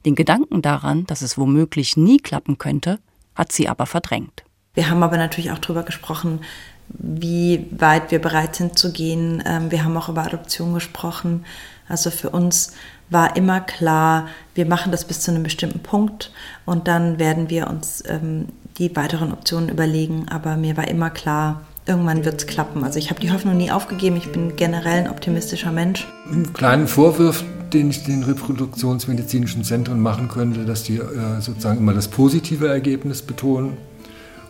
Den 0.06 0.14
Gedanken 0.14 0.62
daran, 0.62 1.04
dass 1.06 1.20
es 1.20 1.36
womöglich 1.36 1.96
nie 1.96 2.18
klappen 2.18 2.58
könnte, 2.58 3.00
hat 3.34 3.50
sie 3.50 3.68
aber 3.68 3.86
verdrängt. 3.86 4.44
Wir 4.74 4.88
haben 4.88 5.02
aber 5.02 5.16
natürlich 5.16 5.50
auch 5.50 5.58
darüber 5.58 5.82
gesprochen, 5.82 6.40
wie 6.88 7.66
weit 7.72 8.12
wir 8.12 8.20
bereit 8.20 8.54
sind 8.54 8.78
zu 8.78 8.92
gehen. 8.92 9.42
Ähm, 9.44 9.72
wir 9.72 9.82
haben 9.84 9.96
auch 9.96 10.08
über 10.08 10.24
Adoption 10.24 10.74
gesprochen. 10.74 11.44
Also 11.88 12.10
für 12.10 12.30
uns 12.30 12.74
war 13.10 13.36
immer 13.36 13.60
klar, 13.60 14.28
wir 14.54 14.66
machen 14.66 14.92
das 14.92 15.04
bis 15.04 15.20
zu 15.20 15.32
einem 15.32 15.42
bestimmten 15.42 15.80
Punkt 15.80 16.30
und 16.64 16.86
dann 16.86 17.18
werden 17.18 17.50
wir 17.50 17.66
uns 17.66 18.04
ähm, 18.06 18.46
die 18.78 18.94
weiteren 18.94 19.32
Optionen 19.32 19.68
überlegen. 19.68 20.28
Aber 20.28 20.56
mir 20.56 20.76
war 20.76 20.86
immer 20.86 21.10
klar, 21.10 21.62
irgendwann 21.86 22.24
wird 22.24 22.40
es 22.40 22.46
klappen. 22.46 22.84
Also 22.84 23.00
ich 23.00 23.10
habe 23.10 23.18
die 23.18 23.32
Hoffnung 23.32 23.56
nie 23.56 23.72
aufgegeben. 23.72 24.16
Ich 24.16 24.30
bin 24.30 24.54
generell 24.54 25.04
ein 25.04 25.10
optimistischer 25.10 25.72
Mensch. 25.72 26.06
Einen 26.30 26.52
kleinen 26.52 26.86
Vorwurf, 26.86 27.44
den 27.72 27.90
ich 27.90 28.04
den 28.04 28.22
reproduktionsmedizinischen 28.22 29.64
Zentren 29.64 30.00
machen 30.00 30.28
könnte, 30.28 30.64
dass 30.64 30.82
die 30.82 30.96
äh, 30.96 31.40
sozusagen 31.40 31.78
immer 31.78 31.94
das 31.94 32.08
positive 32.08 32.68
Ergebnis 32.68 33.22
betonen. 33.22 33.76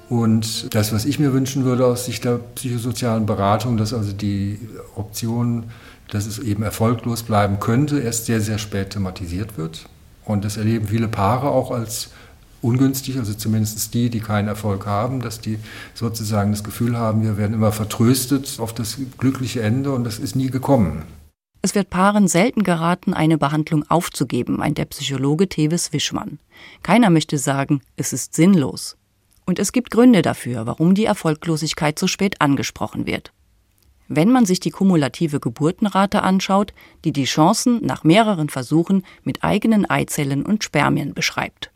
Und 0.08 0.72
das, 0.74 0.92
was 0.92 1.04
ich 1.04 1.18
mir 1.18 1.32
wünschen 1.32 1.64
würde 1.64 1.86
aus 1.86 2.04
Sicht 2.04 2.24
der 2.24 2.38
psychosozialen 2.54 3.26
Beratung, 3.26 3.76
dass 3.76 3.92
also 3.92 4.12
die 4.12 4.60
Option, 4.94 5.64
dass 6.10 6.26
es 6.26 6.38
eben 6.38 6.62
erfolglos 6.62 7.24
bleiben 7.24 7.58
könnte, 7.58 7.98
erst 7.98 8.26
sehr, 8.26 8.40
sehr 8.40 8.58
spät 8.58 8.90
thematisiert 8.90 9.58
wird. 9.58 9.86
Und 10.24 10.44
das 10.44 10.56
erleben 10.56 10.88
viele 10.88 11.08
Paare 11.08 11.50
auch 11.50 11.70
als 11.70 12.10
ungünstig, 12.62 13.18
also 13.18 13.34
zumindest 13.34 13.94
die, 13.94 14.10
die 14.10 14.20
keinen 14.20 14.48
Erfolg 14.48 14.86
haben, 14.86 15.20
dass 15.20 15.40
die 15.40 15.58
sozusagen 15.94 16.52
das 16.52 16.64
Gefühl 16.64 16.96
haben, 16.96 17.22
wir 17.22 17.36
werden 17.36 17.54
immer 17.54 17.72
vertröstet 17.72 18.58
auf 18.58 18.72
das 18.72 18.98
glückliche 19.18 19.62
Ende 19.62 19.92
und 19.92 20.04
das 20.04 20.18
ist 20.18 20.36
nie 20.36 20.50
gekommen. 20.50 21.02
Es 21.66 21.74
wird 21.74 21.90
Paaren 21.90 22.28
selten 22.28 22.62
geraten, 22.62 23.12
eine 23.12 23.38
Behandlung 23.38 23.82
aufzugeben, 23.90 24.58
meint 24.58 24.78
der 24.78 24.84
Psychologe 24.84 25.48
Tevis 25.48 25.92
Wischmann. 25.92 26.38
Keiner 26.84 27.10
möchte 27.10 27.38
sagen, 27.38 27.80
es 27.96 28.12
ist 28.12 28.34
sinnlos. 28.34 28.96
Und 29.46 29.58
es 29.58 29.72
gibt 29.72 29.90
Gründe 29.90 30.22
dafür, 30.22 30.64
warum 30.68 30.94
die 30.94 31.06
Erfolglosigkeit 31.06 31.98
so 31.98 32.06
spät 32.06 32.40
angesprochen 32.40 33.04
wird. 33.04 33.32
Wenn 34.06 34.30
man 34.30 34.46
sich 34.46 34.60
die 34.60 34.70
kumulative 34.70 35.40
Geburtenrate 35.40 36.22
anschaut, 36.22 36.72
die 37.04 37.10
die 37.10 37.24
Chancen 37.24 37.84
nach 37.84 38.04
mehreren 38.04 38.48
Versuchen 38.48 39.02
mit 39.24 39.42
eigenen 39.42 39.90
Eizellen 39.90 40.46
und 40.46 40.62
Spermien 40.62 41.14
beschreibt. 41.14 41.72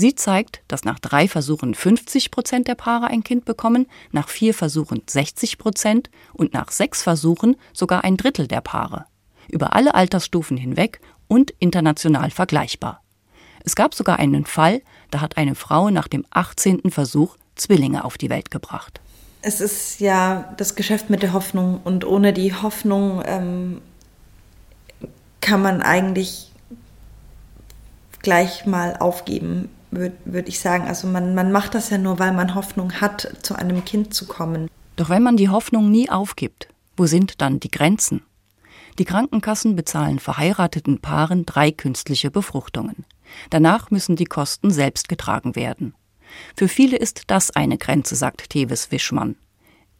Sie 0.00 0.14
zeigt, 0.14 0.62
dass 0.68 0.84
nach 0.84 1.00
drei 1.00 1.26
Versuchen 1.26 1.74
50 1.74 2.30
Prozent 2.30 2.68
der 2.68 2.76
Paare 2.76 3.08
ein 3.08 3.24
Kind 3.24 3.44
bekommen, 3.44 3.88
nach 4.12 4.28
vier 4.28 4.54
Versuchen 4.54 5.02
60 5.04 5.58
Prozent 5.58 6.08
und 6.32 6.54
nach 6.54 6.70
sechs 6.70 7.02
Versuchen 7.02 7.56
sogar 7.72 8.04
ein 8.04 8.16
Drittel 8.16 8.46
der 8.46 8.60
Paare. 8.60 9.06
Über 9.48 9.74
alle 9.74 9.96
Altersstufen 9.96 10.56
hinweg 10.56 11.00
und 11.26 11.50
international 11.58 12.30
vergleichbar. 12.30 13.02
Es 13.64 13.74
gab 13.74 13.92
sogar 13.92 14.20
einen 14.20 14.46
Fall, 14.46 14.82
da 15.10 15.20
hat 15.20 15.36
eine 15.36 15.56
Frau 15.56 15.90
nach 15.90 16.06
dem 16.06 16.24
18. 16.30 16.92
Versuch 16.92 17.36
Zwillinge 17.56 18.04
auf 18.04 18.16
die 18.18 18.30
Welt 18.30 18.52
gebracht. 18.52 19.00
Es 19.42 19.60
ist 19.60 19.98
ja 19.98 20.54
das 20.58 20.76
Geschäft 20.76 21.10
mit 21.10 21.24
der 21.24 21.32
Hoffnung 21.32 21.80
und 21.82 22.04
ohne 22.04 22.32
die 22.32 22.54
Hoffnung 22.54 23.20
ähm, 23.26 23.80
kann 25.40 25.60
man 25.60 25.82
eigentlich 25.82 26.52
gleich 28.22 28.64
mal 28.64 28.96
aufgeben 28.96 29.70
würde 29.90 30.16
würd 30.24 30.48
ich 30.48 30.60
sagen. 30.60 30.86
Also 30.86 31.06
man, 31.06 31.34
man 31.34 31.52
macht 31.52 31.74
das 31.74 31.90
ja 31.90 31.98
nur, 31.98 32.18
weil 32.18 32.32
man 32.32 32.54
Hoffnung 32.54 33.00
hat, 33.00 33.36
zu 33.42 33.54
einem 33.54 33.84
Kind 33.84 34.14
zu 34.14 34.26
kommen. 34.26 34.68
Doch 34.96 35.08
wenn 35.10 35.22
man 35.22 35.36
die 35.36 35.48
Hoffnung 35.48 35.90
nie 35.90 36.10
aufgibt, 36.10 36.68
wo 36.96 37.06
sind 37.06 37.40
dann 37.40 37.60
die 37.60 37.70
Grenzen? 37.70 38.22
Die 38.98 39.04
Krankenkassen 39.04 39.76
bezahlen 39.76 40.18
verheirateten 40.18 41.00
Paaren 41.00 41.46
drei 41.46 41.70
künstliche 41.70 42.30
Befruchtungen. 42.30 43.04
Danach 43.50 43.90
müssen 43.90 44.16
die 44.16 44.24
Kosten 44.24 44.70
selbst 44.70 45.08
getragen 45.08 45.54
werden. 45.54 45.94
Für 46.56 46.68
viele 46.68 46.96
ist 46.96 47.22
das 47.28 47.50
eine 47.50 47.78
Grenze, 47.78 48.16
sagt 48.16 48.50
Tevis 48.50 48.90
Wischmann. 48.90 49.36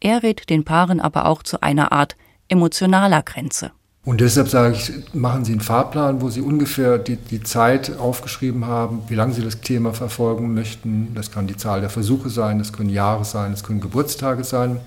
Er 0.01 0.23
rät 0.23 0.49
den 0.49 0.65
Paaren 0.65 0.99
aber 0.99 1.25
auch 1.25 1.43
zu 1.43 1.61
einer 1.61 1.91
Art 1.91 2.15
emotionaler 2.49 3.23
Grenze. 3.23 3.71
Und 4.05 4.21
deshalb 4.21 4.47
sage 4.47 4.75
ich, 4.75 4.91
machen 5.13 5.43
Sie 5.43 5.51
einen 5.51 5.61
Fahrplan, 5.61 6.21
wo 6.21 6.29
Sie 6.29 6.41
ungefähr 6.41 6.97
die, 6.97 7.17
die 7.17 7.43
Zeit 7.43 7.97
aufgeschrieben 7.97 8.65
haben, 8.65 9.01
wie 9.09 9.15
lange 9.15 9.33
Sie 9.33 9.43
das 9.43 9.59
Thema 9.59 9.93
verfolgen 9.93 10.53
möchten. 10.53 11.13
Das 11.15 11.31
kann 11.31 11.47
die 11.47 11.57
Zahl 11.57 11.81
der 11.81 11.89
Versuche 11.89 12.29
sein, 12.29 12.59
das 12.59 12.71
können 12.71 12.89
Jahre 12.89 13.25
sein, 13.25 13.51
das 13.51 13.63
können 13.63 13.81
Geburtstage 13.81 14.43
sein. 14.43 14.79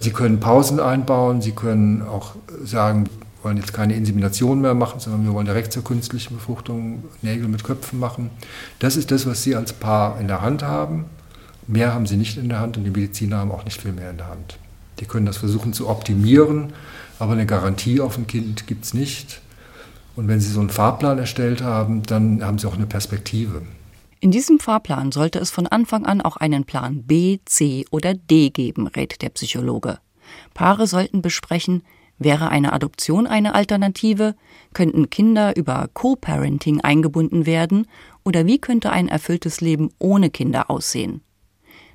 Sie 0.00 0.10
können 0.10 0.40
Pausen 0.40 0.80
einbauen, 0.80 1.42
Sie 1.42 1.52
können 1.52 2.02
auch 2.02 2.34
sagen, 2.64 3.04
wir 3.04 3.44
wollen 3.44 3.56
jetzt 3.58 3.74
keine 3.74 3.94
Insemination 3.94 4.62
mehr 4.62 4.74
machen, 4.74 5.00
sondern 5.00 5.24
wir 5.26 5.34
wollen 5.34 5.46
direkt 5.46 5.72
zur 5.72 5.84
künstlichen 5.84 6.34
Befruchtung 6.34 7.04
Nägel 7.20 7.46
mit 7.48 7.62
Köpfen 7.62 7.98
machen. 7.98 8.30
Das 8.78 8.96
ist 8.96 9.10
das, 9.10 9.26
was 9.26 9.42
Sie 9.42 9.54
als 9.54 9.74
Paar 9.74 10.18
in 10.18 10.28
der 10.28 10.40
Hand 10.40 10.62
haben. 10.62 11.04
Mehr 11.66 11.92
haben 11.92 12.06
Sie 12.06 12.16
nicht 12.16 12.38
in 12.38 12.48
der 12.48 12.60
Hand 12.60 12.78
und 12.78 12.84
die 12.84 12.90
Mediziner 12.90 13.38
haben 13.38 13.52
auch 13.52 13.64
nicht 13.64 13.82
viel 13.82 13.92
mehr 13.92 14.10
in 14.10 14.16
der 14.16 14.28
Hand. 14.28 14.58
Die 14.98 15.04
können 15.04 15.26
das 15.26 15.36
versuchen 15.36 15.74
zu 15.74 15.88
optimieren 15.88 16.72
aber 17.18 17.32
eine 17.32 17.46
Garantie 17.46 18.00
auf 18.00 18.18
ein 18.18 18.26
Kind 18.26 18.66
gibt 18.66 18.84
es 18.84 18.94
nicht. 18.94 19.40
Und 20.16 20.28
wenn 20.28 20.40
Sie 20.40 20.50
so 20.50 20.60
einen 20.60 20.70
Fahrplan 20.70 21.18
erstellt 21.18 21.62
haben, 21.62 22.02
dann 22.04 22.44
haben 22.44 22.58
Sie 22.58 22.68
auch 22.68 22.76
eine 22.76 22.86
Perspektive. 22.86 23.62
In 24.20 24.30
diesem 24.30 24.58
Fahrplan 24.58 25.12
sollte 25.12 25.38
es 25.38 25.50
von 25.50 25.66
Anfang 25.66 26.06
an 26.06 26.20
auch 26.20 26.36
einen 26.36 26.64
Plan 26.64 27.02
B, 27.02 27.40
C 27.44 27.84
oder 27.90 28.14
D 28.14 28.50
geben, 28.50 28.86
rät 28.86 29.20
der 29.22 29.28
Psychologe. 29.30 29.98
Paare 30.54 30.86
sollten 30.86 31.20
besprechen, 31.20 31.82
wäre 32.18 32.48
eine 32.48 32.72
Adoption 32.72 33.26
eine 33.26 33.54
Alternative, 33.54 34.34
könnten 34.72 35.10
Kinder 35.10 35.56
über 35.56 35.88
Co-Parenting 35.92 36.80
eingebunden 36.80 37.44
werden 37.44 37.86
oder 38.24 38.46
wie 38.46 38.58
könnte 38.58 38.90
ein 38.90 39.08
erfülltes 39.08 39.60
Leben 39.60 39.90
ohne 39.98 40.30
Kinder 40.30 40.70
aussehen? 40.70 41.20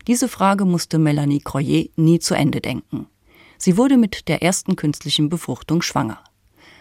Diese 0.07 0.27
Frage 0.27 0.65
musste 0.65 0.99
Melanie 0.99 1.39
Croyer 1.39 1.85
nie 1.95 2.19
zu 2.19 2.35
Ende 2.35 2.61
denken. 2.61 3.07
Sie 3.61 3.75
wurde 3.75 3.97
mit 3.97 4.29
der 4.29 4.41
ersten 4.41 4.77
künstlichen 4.77 5.27
Befruchtung 5.27 5.81
schwanger. 5.81 6.23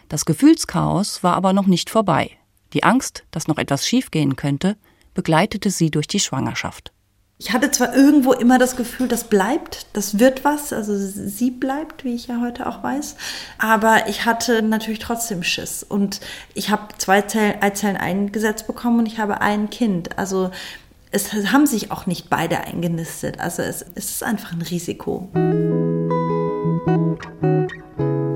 Das 0.09 0.25
Gefühlschaos 0.25 1.25
war 1.25 1.35
aber 1.35 1.53
noch 1.53 1.67
nicht 1.67 1.91
vorbei. 1.91 2.31
Die 2.73 2.85
Angst, 2.85 3.25
dass 3.33 3.49
noch 3.49 3.59
etwas 3.59 3.87
schiefgehen 3.87 4.37
könnte, 4.37 4.77
begleitete 5.13 5.71
sie 5.71 5.91
durch 5.91 6.07
die 6.07 6.21
Schwangerschaft. 6.21 6.93
Ich 7.41 7.53
hatte 7.53 7.71
zwar 7.73 7.95
irgendwo 7.95 8.33
immer 8.33 8.59
das 8.59 8.77
Gefühl, 8.77 9.09
das 9.09 9.25
bleibt, 9.25 9.87
das 9.93 10.21
wird 10.21 10.45
was, 10.45 10.73
also 10.73 10.97
sie 10.97 11.51
bleibt, 11.51 12.05
wie 12.05 12.15
ich 12.15 12.27
ja 12.27 12.41
heute 12.41 12.67
auch 12.67 12.83
weiß, 12.83 13.15
aber 13.59 14.09
ich 14.09 14.25
hatte 14.25 14.61
natürlich 14.61 14.99
trotzdem 14.99 15.45
Schiss 15.45 15.85
und 15.85 16.21
ich 16.55 16.71
habe 16.71 16.89
zwei 16.99 17.23
Zellen, 17.23 17.63
Eizellen 17.63 17.97
eingesetzt 17.97 18.67
bekommen 18.67 19.01
und 19.01 19.07
ich 19.07 19.21
habe 19.21 19.41
ein 19.41 19.71
Kind. 19.71 20.19
Also 20.19 20.51
es 21.13 21.33
haben 21.33 21.67
sich 21.67 21.93
auch 21.93 22.07
nicht 22.07 22.29
beide 22.29 22.59
eingenistet, 22.59 23.39
also 23.39 23.63
es, 23.63 23.85
es 23.95 24.11
ist 24.11 24.25
einfach 24.25 24.53
ein 24.53 24.63
Risiko. 24.63 25.29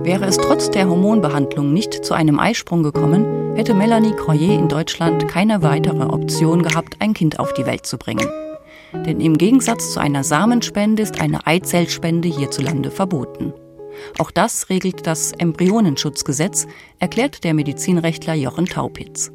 Wäre 0.05 0.25
es 0.25 0.37
trotz 0.37 0.69
der 0.69 0.89
Hormonbehandlung 0.89 1.73
nicht 1.73 2.05
zu 2.05 2.13
einem 2.13 2.41
Eisprung 2.41 2.83
gekommen, 2.83 3.55
hätte 3.55 3.73
Melanie 3.73 4.17
Croyer 4.17 4.59
in 4.59 4.69
Deutschland 4.69 5.29
keine 5.29 5.63
weitere 5.63 6.03
Option 6.03 6.65
gehabt, 6.65 6.97
ein 6.99 7.15
Kind 7.15 7.39
auf 7.39 7.53
die 7.55 7.67
Welt 7.67 7.87
zu 7.87 7.99
bringen. 7.99 8.27
Denn 9.07 9.21
im 9.21 9.39
Gegensatz 9.39 9.93
zu 9.93 10.01
einer 10.01 10.25
Samenspende 10.25 11.05
ist 11.05 11.21
eine 11.21 11.47
Eizellspende 11.47 12.29
hierzulande 12.29 12.91
verboten. 12.91 13.53
Auch 14.19 14.33
das 14.33 14.71
regelt 14.71 15.07
das 15.07 15.33
Embryonenschutzgesetz, 15.33 16.67
erklärt 16.99 17.45
der 17.45 17.55
Medizinrechtler 17.55 18.35
Jochen 18.35 18.67
Taupitz. 18.67 19.31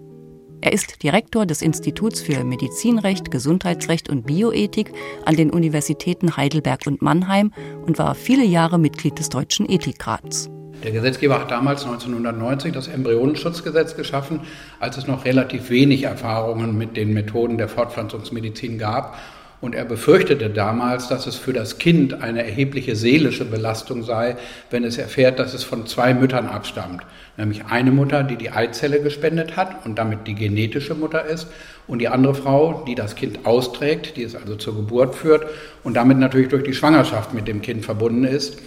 Er 0.60 0.74
ist 0.74 1.02
Direktor 1.02 1.46
des 1.46 1.62
Instituts 1.62 2.20
für 2.20 2.44
Medizinrecht, 2.44 3.32
Gesundheitsrecht 3.32 4.10
und 4.10 4.26
Bioethik 4.26 4.92
an 5.24 5.38
den 5.38 5.50
Universitäten 5.50 6.36
Heidelberg 6.36 6.82
und 6.88 7.02
Mannheim 7.02 7.54
und 7.86 8.00
war 8.00 8.16
viele 8.16 8.44
Jahre 8.44 8.78
Mitglied 8.78 9.18
des 9.18 9.30
Deutschen 9.30 9.70
Ethikrats. 9.70 10.50
Der 10.84 10.92
Gesetzgeber 10.92 11.40
hat 11.40 11.52
damals 11.52 11.84
1990 11.86 12.72
das 12.72 12.88
Embryonenschutzgesetz 12.88 13.96
geschaffen, 13.96 14.42
als 14.80 14.98
es 14.98 15.08
noch 15.08 15.26
relativ 15.26 15.70
wenig 15.70 16.04
Erfahrungen 16.04 16.78
mit 16.78 16.96
den 16.96 17.14
Methoden 17.14 17.58
der 17.58 17.68
Fortpflanzungsmedizin 17.68 18.78
gab 18.78 19.18
und 19.60 19.74
er 19.74 19.86
befürchtete 19.86 20.52
damals, 20.52 21.08
dass 21.08 21.26
es 21.26 21.36
für 21.36 21.52
das 21.52 21.80
Kind 21.80 22.22
eine 22.22 22.46
erhebliche 22.46 22.96
seelische 22.96 23.46
Belastung 23.46 24.04
sei, 24.04 24.38
wenn 24.70 24.84
es 24.84 25.00
erfährt, 25.00 25.40
dass 25.40 25.56
es 25.56 25.64
von 25.64 25.88
zwei 25.88 26.14
Müttern 26.14 26.46
abstammt. 26.48 27.02
Nämlich 27.38 27.66
eine 27.66 27.92
Mutter, 27.92 28.24
die 28.24 28.36
die 28.36 28.52
Eizelle 28.52 29.02
gespendet 29.02 29.58
hat 29.58 29.84
und 29.86 29.98
damit 29.98 30.28
die 30.28 30.36
genetische 30.36 30.94
Mutter 30.94 31.26
ist, 31.26 31.48
und 31.88 32.00
die 32.00 32.10
andere 32.10 32.36
Frau, 32.36 32.84
die 32.86 32.96
das 32.96 33.16
Kind 33.16 33.46
austrägt, 33.46 34.18
die 34.18 34.24
es 34.24 34.36
also 34.36 34.56
zur 34.56 34.76
Geburt 34.76 35.16
führt 35.16 35.46
und 35.84 35.96
damit 35.96 36.18
natürlich 36.18 36.50
durch 36.50 36.64
die 36.64 36.74
Schwangerschaft 36.74 37.34
mit 37.34 37.48
dem 37.48 37.62
Kind 37.62 37.86
verbunden 37.86 38.26
ist. 38.26 38.60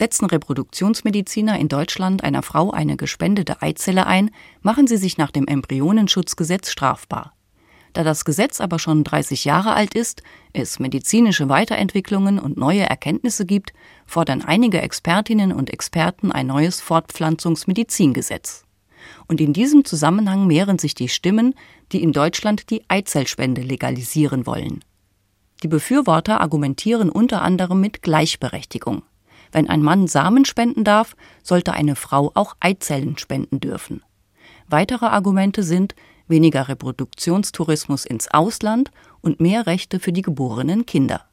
Setzen 0.00 0.24
Reproduktionsmediziner 0.24 1.58
in 1.58 1.68
Deutschland 1.68 2.24
einer 2.24 2.42
Frau 2.42 2.70
eine 2.70 2.96
gespendete 2.96 3.60
Eizelle 3.60 4.06
ein, 4.06 4.30
machen 4.62 4.86
sie 4.86 4.96
sich 4.96 5.18
nach 5.18 5.30
dem 5.30 5.46
Embryonenschutzgesetz 5.46 6.70
strafbar. 6.70 7.34
Da 7.92 8.02
das 8.02 8.24
Gesetz 8.24 8.62
aber 8.62 8.78
schon 8.78 9.04
30 9.04 9.44
Jahre 9.44 9.74
alt 9.74 9.92
ist, 9.92 10.22
es 10.54 10.78
medizinische 10.78 11.50
Weiterentwicklungen 11.50 12.38
und 12.38 12.56
neue 12.56 12.88
Erkenntnisse 12.88 13.44
gibt, 13.44 13.74
fordern 14.06 14.40
einige 14.40 14.80
Expertinnen 14.80 15.52
und 15.52 15.68
Experten 15.68 16.32
ein 16.32 16.46
neues 16.46 16.80
Fortpflanzungsmedizingesetz. 16.80 18.64
Und 19.28 19.38
in 19.38 19.52
diesem 19.52 19.84
Zusammenhang 19.84 20.46
mehren 20.46 20.78
sich 20.78 20.94
die 20.94 21.10
Stimmen, 21.10 21.54
die 21.92 22.02
in 22.02 22.14
Deutschland 22.14 22.70
die 22.70 22.80
Eizellspende 22.88 23.60
legalisieren 23.60 24.46
wollen. 24.46 24.82
Die 25.62 25.68
Befürworter 25.68 26.40
argumentieren 26.40 27.10
unter 27.10 27.42
anderem 27.42 27.82
mit 27.82 28.00
Gleichberechtigung. 28.00 29.02
Wenn 29.52 29.68
ein 29.68 29.82
Mann 29.82 30.06
Samen 30.06 30.44
spenden 30.44 30.84
darf, 30.84 31.16
sollte 31.42 31.72
eine 31.72 31.96
Frau 31.96 32.30
auch 32.34 32.56
Eizellen 32.60 33.18
spenden 33.18 33.60
dürfen. 33.60 34.02
Weitere 34.68 35.06
Argumente 35.06 35.62
sind, 35.62 35.94
weniger 36.28 36.68
Reproduktionstourismus 36.68 38.04
ins 38.04 38.30
Ausland 38.30 38.90
und 39.20 39.40
mehr 39.40 39.66
Rechte 39.66 39.98
für 39.98 40.12
die 40.12 40.22
geborenen 40.22 40.86
Kinder. 40.86 41.24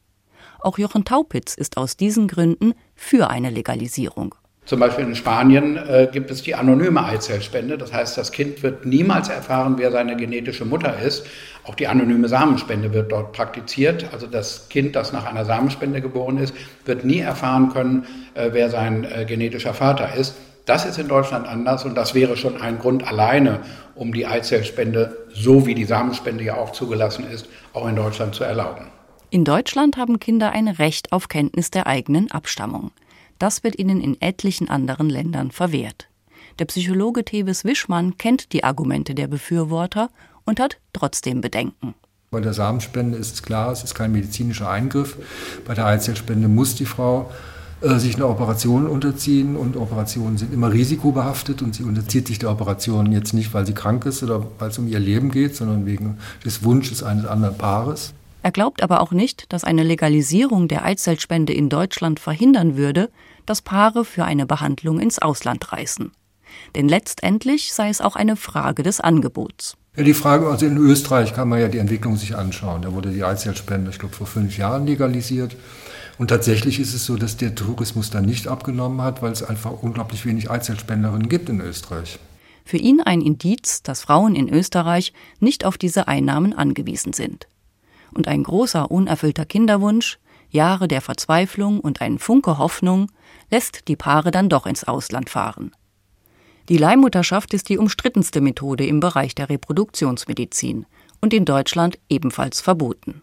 Auch 0.60 0.77
Jochen 0.80 1.06
Taupitz 1.06 1.53
ist 1.53 1.77
aus 1.77 1.97
diesen 1.97 2.27
Gründen 2.27 2.73
für 2.95 3.30
eine 3.30 3.51
Legalisierung. 3.51 4.34
Zum 4.67 4.82
Beispiel 4.82 5.06
in 5.06 5.15
Spanien 5.15 5.77
äh, 5.77 6.10
gibt 6.12 6.30
es 6.30 6.43
die 6.43 6.53
anonyme 6.53 7.01
Eizellspende. 7.06 7.77
Das 7.77 7.93
heißt, 7.93 8.17
das 8.17 8.34
Kind 8.34 8.62
wird 8.63 8.86
niemals 8.86 9.30
erfahren, 9.30 9.75
wer 9.77 9.91
seine 9.91 10.17
genetische 10.17 10.65
Mutter 10.65 10.99
ist. 10.99 11.25
Auch 11.63 11.73
die 11.73 11.88
anonyme 11.88 12.27
Samenspende 12.27 12.91
wird 12.91 13.13
dort 13.13 13.32
praktiziert. 13.32 14.08
Also 14.12 14.27
das 14.27 14.67
Kind, 14.67 14.97
das 14.97 15.13
nach 15.13 15.25
einer 15.25 15.45
Samenspende 15.45 16.01
geboren 16.01 16.38
ist, 16.38 16.53
wird 16.84 17.06
nie 17.06 17.19
erfahren 17.19 17.69
können, 17.69 18.08
äh, 18.34 18.49
wer 18.51 18.69
sein 18.69 19.06
äh, 19.06 19.23
genetischer 19.23 19.73
Vater 19.73 20.13
ist. 20.15 20.36
Das 20.65 20.86
ist 20.86 20.99
in 20.99 21.08
Deutschland 21.08 21.47
anders 21.47 21.86
und 21.86 21.95
das 21.95 22.13
wäre 22.13 22.36
schon 22.36 22.60
ein 22.60 22.77
Grund 22.77 23.08
alleine, 23.08 23.62
um 23.95 24.13
die 24.13 24.27
Eizellspende, 24.27 25.15
so 25.34 25.65
wie 25.65 25.75
die 25.75 25.86
Samenspende 25.86 26.43
ja 26.43 26.56
auch 26.56 26.73
zugelassen 26.73 27.25
ist, 27.32 27.47
auch 27.71 27.88
in 27.88 27.95
Deutschland 27.95 28.36
zu 28.36 28.43
erlauben. 28.43 28.88
In 29.30 29.45
Deutschland 29.45 29.95
haben 29.95 30.19
Kinder 30.19 30.51
ein 30.51 30.67
Recht 30.67 31.13
auf 31.13 31.30
Kenntnis 31.30 31.71
der 31.71 31.88
eigenen 31.88 32.32
Abstammung. 32.32 32.91
Das 33.39 33.63
wird 33.63 33.78
ihnen 33.78 34.02
in 34.02 34.19
etlichen 34.21 34.69
anderen 34.69 35.10
Ländern 35.10 35.52
verwehrt. 35.52 36.08
Der 36.60 36.65
Psychologe 36.65 37.23
Tevis 37.23 37.63
Wischmann 37.65 38.17
kennt 38.17 38.52
die 38.54 38.63
Argumente 38.63 39.13
der 39.13 39.28
Befürworter 39.28 40.10
und 40.45 40.60
hat 40.60 40.78
trotzdem 40.93 41.41
Bedenken. 41.41 41.93
Bei 42.32 42.41
der 42.41 42.54
Samenspende 42.54 43.17
ist 43.17 43.36
es 43.36 43.43
klar, 43.43 43.71
es 43.71 43.84
ist 43.84 43.95
kein 43.95 44.12
medizinischer 44.12 44.69
Eingriff. 44.69 45.17
Bei 45.65 45.76
der 45.76 45.86
Eizellspende 45.86 46.47
muss 46.47 46.76
die 46.76 46.86
Frau 46.86 47.32
äh, 47.82 48.00
sich 48.00 48.15
einer 48.15 48.28
Operation 48.28 48.88
unterziehen 48.88 49.56
und 49.56 49.78
Operationen 49.78 50.38
sind 50.38 50.52
immer 50.54 50.73
risikobehaftet 50.73 51.62
und 51.62 51.76
sie 51.76 51.84
unterzieht 51.84 52.28
sich 52.28 52.39
der 52.39 52.50
Operation 52.50 53.12
jetzt 53.12 53.34
nicht, 53.34 53.54
weil 53.54 53.65
sie 53.65 53.73
krank 53.73 54.06
ist 54.06 54.23
oder 54.23 54.45
weil 54.58 54.69
es 54.69 54.80
um 54.80 54.88
ihr 54.88 55.00
Leben 55.00 55.32
geht, 55.32 55.56
sondern 55.56 55.86
wegen 55.86 56.17
des 56.43 56.63
Wunsches 56.63 57.04
eines 57.04 57.26
anderen 57.26 57.58
Paares. 57.58 58.13
Er 58.47 58.51
glaubt 58.51 58.81
aber 58.81 59.01
auch 59.01 59.12
nicht, 59.12 59.51
dass 59.51 59.65
eine 59.65 59.83
Legalisierung 59.83 60.69
der 60.69 60.86
Eizellspende 60.86 61.51
in 61.51 61.67
Deutschland 61.67 62.17
verhindern 62.21 62.77
würde, 62.77 63.10
dass 63.45 63.62
Paare 63.62 64.05
für 64.05 64.23
eine 64.23 64.45
Behandlung 64.45 65.01
ins 65.01 65.19
Ausland 65.19 65.73
reisen. 65.73 66.13
Denn 66.73 66.88
letztendlich 66.88 67.73
sei 67.73 67.89
es 67.89 67.99
auch 67.99 68.15
eine 68.15 68.38
Frage 68.38 68.83
des 68.83 69.01
Angebots. 69.01 69.75
Ja, 69.97 70.03
die 70.03 70.13
Frage, 70.13 70.47
also 70.47 70.65
in 70.65 70.77
Österreich 70.77 71.33
kann 71.33 71.49
man 71.49 71.60
ja 71.60 71.67
die 71.67 71.79
Entwicklung 71.79 72.15
sich 72.15 72.38
anschauen. 72.38 72.83
Da 72.83 72.93
wurde 72.93 73.10
die 73.10 73.25
Eizellspende, 73.25 73.91
ich 73.91 73.99
glaube, 73.99 74.15
vor 74.15 74.27
fünf 74.27 74.57
Jahren 74.57 74.88
legalisiert. 74.88 75.57
Und 76.17 76.29
tatsächlich 76.29 76.79
ist 76.79 76.93
es 76.93 77.05
so, 77.05 77.17
dass 77.17 77.36
der 77.36 77.53
Tourismus 77.53 78.12
dann 78.12 78.23
nicht 78.23 78.47
abgenommen 78.47 79.01
hat, 79.01 79.21
weil 79.21 79.33
es 79.33 79.43
einfach 79.43 79.83
unglaublich 79.83 80.25
wenig 80.25 80.49
Eizellspenderinnen 80.49 81.27
gibt 81.27 81.49
in 81.49 81.60
Österreich. 81.60 82.17
Für 82.63 82.77
ihn 82.77 83.01
ein 83.01 83.19
Indiz, 83.19 83.83
dass 83.83 84.03
Frauen 84.03 84.36
in 84.36 84.47
Österreich 84.47 85.12
nicht 85.41 85.65
auf 85.65 85.77
diese 85.77 86.07
Einnahmen 86.07 86.53
angewiesen 86.53 87.12
sind. 87.12 87.45
Und 88.17 88.27
ein 88.27 88.41
großer 88.41 88.89
unerfüllter 88.89 89.45
Kinderwunsch, 89.45 90.17
Jahre 90.49 90.88
der 90.88 91.01
Verzweiflung 91.01 91.80
und 91.80 92.01
ein 92.01 92.17
Funke 92.17 92.58
Hoffnung 92.58 93.12
lässt 93.51 93.88
die 93.88 93.95
Paare 93.95 94.32
dann 94.32 94.49
doch 94.49 94.65
ins 94.65 94.86
Ausland 94.86 95.30
fahren. 95.30 95.71
Die 96.67 96.80
Leihmutterschaft 96.80 97.53
ist 97.53 97.69
die 97.69 97.77
umstrittenste 97.77 98.41
Methode 98.41 98.88
im 98.88 99.01
Bereich 99.01 99.36
der 99.36 99.49
Reproduktionsmedizin 99.49 100.88
und 101.21 101.32
in 101.32 101.45
Deutschland 101.45 101.99
ebenfalls 102.10 102.60
verboten. 102.60 103.21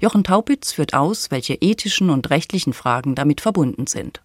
Jochen 0.00 0.24
Taupitz 0.24 0.72
führt 0.72 0.92
aus, 0.92 1.30
welche 1.30 1.54
ethischen 1.54 2.10
und 2.10 2.28
rechtlichen 2.30 2.72
Fragen 2.72 3.14
damit 3.14 3.40
verbunden 3.40 3.86
sind. 3.86 4.22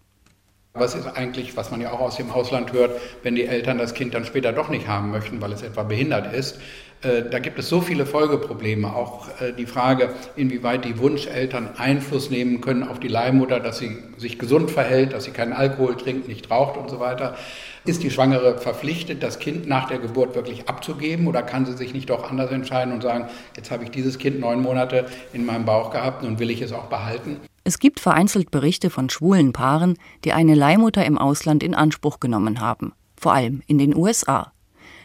Was 0.78 0.94
ist 0.94 1.06
eigentlich, 1.06 1.56
was 1.56 1.70
man 1.70 1.80
ja 1.80 1.92
auch 1.92 2.00
aus 2.00 2.16
dem 2.16 2.30
Ausland 2.30 2.72
hört, 2.72 3.00
wenn 3.22 3.34
die 3.34 3.46
Eltern 3.46 3.78
das 3.78 3.94
Kind 3.94 4.14
dann 4.14 4.24
später 4.24 4.52
doch 4.52 4.68
nicht 4.68 4.88
haben 4.88 5.10
möchten, 5.10 5.40
weil 5.40 5.52
es 5.52 5.62
etwa 5.62 5.82
behindert 5.82 6.32
ist? 6.32 6.58
Äh, 7.00 7.30
da 7.30 7.38
gibt 7.38 7.58
es 7.58 7.68
so 7.68 7.80
viele 7.80 8.06
Folgeprobleme. 8.06 8.92
Auch 8.92 9.28
äh, 9.40 9.52
die 9.52 9.66
Frage, 9.66 10.10
inwieweit 10.34 10.84
die 10.84 10.98
Wunscheltern 10.98 11.70
Einfluss 11.76 12.30
nehmen 12.30 12.60
können 12.60 12.82
auf 12.82 12.98
die 12.98 13.08
Leihmutter, 13.08 13.60
dass 13.60 13.78
sie 13.78 13.98
sich 14.16 14.38
gesund 14.38 14.70
verhält, 14.70 15.12
dass 15.12 15.24
sie 15.24 15.30
keinen 15.30 15.52
Alkohol 15.52 15.96
trinkt, 15.96 16.26
nicht 16.26 16.50
raucht 16.50 16.76
und 16.76 16.90
so 16.90 16.98
weiter. 16.98 17.36
Ist 17.84 18.02
die 18.02 18.10
Schwangere 18.10 18.58
verpflichtet, 18.58 19.22
das 19.22 19.38
Kind 19.38 19.68
nach 19.68 19.88
der 19.88 19.98
Geburt 19.98 20.34
wirklich 20.34 20.68
abzugeben 20.68 21.28
oder 21.28 21.42
kann 21.42 21.66
sie 21.66 21.76
sich 21.76 21.94
nicht 21.94 22.10
doch 22.10 22.28
anders 22.28 22.50
entscheiden 22.50 22.92
und 22.92 23.02
sagen, 23.02 23.28
jetzt 23.56 23.70
habe 23.70 23.84
ich 23.84 23.90
dieses 23.90 24.18
Kind 24.18 24.40
neun 24.40 24.60
Monate 24.60 25.06
in 25.32 25.46
meinem 25.46 25.64
Bauch 25.64 25.90
gehabt 25.90 26.24
und 26.24 26.40
will 26.40 26.50
ich 26.50 26.60
es 26.60 26.72
auch 26.72 26.86
behalten? 26.86 27.40
Es 27.68 27.78
gibt 27.78 28.00
vereinzelt 28.00 28.50
Berichte 28.50 28.88
von 28.88 29.10
schwulen 29.10 29.52
Paaren, 29.52 29.98
die 30.24 30.32
eine 30.32 30.54
Leihmutter 30.54 31.04
im 31.04 31.18
Ausland 31.18 31.62
in 31.62 31.74
Anspruch 31.74 32.18
genommen 32.18 32.62
haben, 32.62 32.94
vor 33.14 33.34
allem 33.34 33.60
in 33.66 33.76
den 33.76 33.94
USA. 33.94 34.52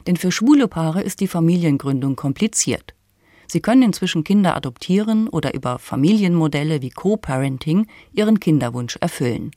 Denn 0.08 0.16
für 0.16 0.32
schwule 0.32 0.70
Paare 0.70 1.02
ist 1.02 1.20
die 1.20 1.28
Familiengründung 1.28 2.16
kompliziert. 2.16 2.94
Sie 3.48 3.60
können 3.60 3.82
inzwischen 3.82 4.24
Kinder 4.24 4.56
adoptieren 4.56 5.28
oder 5.28 5.54
über 5.54 5.78
Familienmodelle 5.78 6.82
wie 6.82 6.90
Co-Parenting 6.90 7.88
ihren 8.14 8.40
Kinderwunsch 8.40 8.96
erfüllen. 9.02 9.52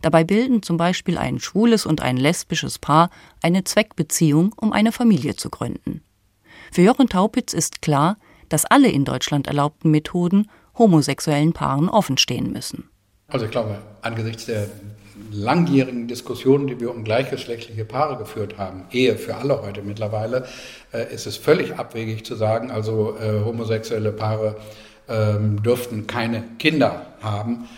Dabei 0.00 0.24
bilden 0.24 0.62
zum 0.62 0.78
Beispiel 0.78 1.18
ein 1.18 1.40
schwules 1.40 1.84
und 1.84 2.00
ein 2.00 2.16
lesbisches 2.16 2.78
Paar 2.78 3.10
eine 3.42 3.64
Zweckbeziehung, 3.64 4.54
um 4.56 4.72
eine 4.72 4.92
Familie 4.92 5.36
zu 5.36 5.50
gründen. 5.50 6.00
Für 6.72 6.80
Jochen 6.80 7.10
Taupitz 7.10 7.52
ist 7.52 7.82
klar, 7.82 8.16
dass 8.48 8.64
alle 8.64 8.88
in 8.88 9.04
Deutschland 9.04 9.48
erlaubten 9.48 9.90
Methoden 9.90 10.48
homosexuellen 10.78 11.52
Paaren 11.52 11.88
offenstehen 11.88 12.52
müssen. 12.52 12.88
Also 13.28 13.44
ich 13.44 13.50
glaube, 13.50 13.78
angesichts 14.02 14.46
der 14.46 14.68
langjährigen 15.30 16.08
Diskussionen, 16.08 16.66
die 16.66 16.80
wir 16.80 16.90
um 16.90 17.04
gleichgeschlechtliche 17.04 17.84
Paare 17.84 18.16
geführt 18.16 18.56
haben, 18.58 18.84
Ehe 18.90 19.16
für 19.16 19.36
alle 19.36 19.62
heute 19.62 19.82
mittlerweile, 19.82 20.46
äh, 20.92 21.12
ist 21.12 21.26
es 21.26 21.36
völlig 21.36 21.78
abwegig 21.78 22.24
zu 22.24 22.34
sagen, 22.36 22.70
also 22.70 23.16
äh, 23.18 23.44
homosexuelle 23.44 24.12
Paare 24.12 24.56
ähm, 25.08 25.62
dürften 25.62 26.06
keine 26.06 26.44
Kinder 26.58 27.06
haben. 27.20 27.68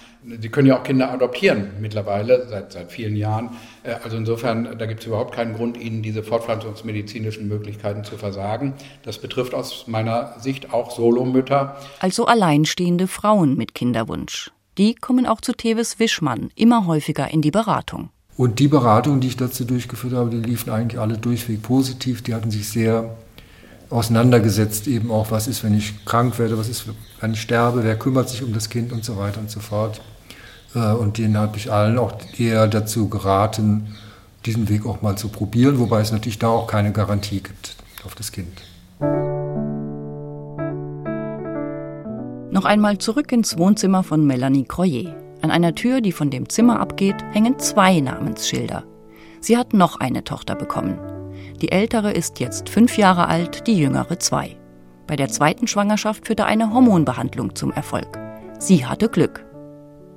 Sie 0.40 0.48
können 0.50 0.68
ja 0.68 0.78
auch 0.78 0.83
Kinder 0.83 1.11
adoptieren 1.11 1.70
mittlerweile, 1.80 2.46
seit, 2.48 2.72
seit 2.72 2.92
vielen 2.92 3.16
Jahren. 3.16 3.50
Äh, 3.83 3.94
also 4.04 4.16
insofern, 4.16 4.76
da 4.78 4.87
gibt 4.87 5.00
es 5.00 5.06
überhaupt 5.06 5.35
keinen 5.35 5.54
Grund, 5.54 5.76
Ihnen 5.78 6.02
diese 6.02 6.22
fortpflanzungsmedizinischen 6.22 7.48
Möglichkeiten 7.48 8.04
zu 8.04 8.16
versagen. 8.16 8.74
Das 9.02 9.18
betrifft 9.18 9.54
aus 9.54 9.87
meiner 9.87 10.38
Sicht 10.38 10.72
auch 10.74 10.90
Solomütter. 10.90 11.76
Also 12.00 12.26
alleinstehende 12.26 13.06
Frauen 13.06 13.56
mit 13.56 13.74
Kinderwunsch. 13.74 14.50
Die 14.76 14.94
kommen 14.94 15.26
auch 15.26 15.40
zu 15.40 15.52
Tevis 15.52 15.98
Wischmann 15.98 16.50
immer 16.54 16.87
häufiger 16.87 17.30
in 17.30 17.42
die 17.42 17.50
Beratung. 17.50 18.11
Und 18.37 18.59
die 18.59 18.68
Beratungen, 18.68 19.20
die 19.20 19.28
ich 19.28 19.37
dazu 19.37 19.64
durchgeführt 19.64 20.14
habe, 20.14 20.30
die 20.30 20.38
liefen 20.38 20.70
eigentlich 20.70 21.00
alle 21.00 21.18
durchweg 21.18 21.61
positiv. 21.62 22.22
Die 22.22 22.35
hatten 22.35 22.50
sich 22.50 22.68
sehr 22.68 23.16
auseinandergesetzt, 23.90 24.87
eben 24.87 25.11
auch, 25.11 25.31
was 25.31 25.48
ist, 25.48 25.64
wenn 25.64 25.76
ich 25.76 26.05
krank 26.05 26.38
werde, 26.38 26.57
was 26.57 26.68
ist, 26.68 26.85
wenn 27.20 27.33
ich 27.33 27.40
sterbe, 27.40 27.85
wer 27.85 27.98
kümmert 27.98 28.29
sich 28.29 28.42
um 28.42 28.53
das 28.53 28.70
Kind 28.70 28.92
und 28.92 29.05
so 29.05 29.16
weiter 29.16 29.40
und 29.40 29.50
so 29.50 29.61
fort. 29.61 30.00
Äh, 30.74 30.92
und 30.92 31.18
denen 31.18 31.37
habe 31.37 31.57
ich 31.57 31.72
allen 31.72 31.98
auch 31.98 32.12
eher 32.38 32.68
dazu 32.68 33.09
geraten, 33.09 33.96
diesen 34.46 34.68
Weg 34.68 34.87
auch 34.87 35.03
mal 35.03 35.16
zu 35.16 35.29
probieren, 35.29 35.79
wobei 35.79 36.00
es 36.00 36.12
natürlich 36.12 36.38
da 36.38 36.48
auch 36.48 36.66
keine 36.66 36.92
Garantie 36.92 37.40
gibt 37.40 37.76
auf 38.05 38.14
das 38.14 38.33
Kind. 38.33 38.62
Noch 42.53 42.64
einmal 42.64 42.98
zurück 42.98 43.31
ins 43.33 43.59
Wohnzimmer 43.59 44.03
von 44.03 44.26
Melanie 44.26 44.64
Croyer. 44.64 45.14
An 45.42 45.50
einer 45.50 45.74
Tür, 45.74 46.00
die 46.00 46.12
von 46.12 46.31
dem 46.31 46.48
Zimmer 46.48 46.81
abgeht, 46.81 47.16
hängen 47.33 47.59
zwei 47.59 48.00
Namensschilder. 48.00 48.85
Sie 49.40 49.57
hat 49.57 49.72
noch 49.72 50.00
eine 50.00 50.24
Tochter 50.24 50.55
bekommen. 50.55 50.98
Die 51.62 51.73
ältere 51.73 52.12
ist 52.12 52.40
jetzt 52.40 52.70
fünf 52.70 52.96
Jahre 52.96 53.29
alt, 53.29 53.66
die 53.66 53.77
jüngere 53.77 54.18
zwei. 54.18 54.57
Bei 55.07 55.16
der 55.16 55.29
zweiten 55.29 55.66
Schwangerschaft 55.66 56.27
führte 56.27 56.46
eine 56.46 56.73
Hormonbehandlung 56.73 57.55
zum 57.55 57.70
Erfolg. 57.73 58.18
Sie 58.59 58.87
hatte 58.87 59.09
Glück. 59.09 59.44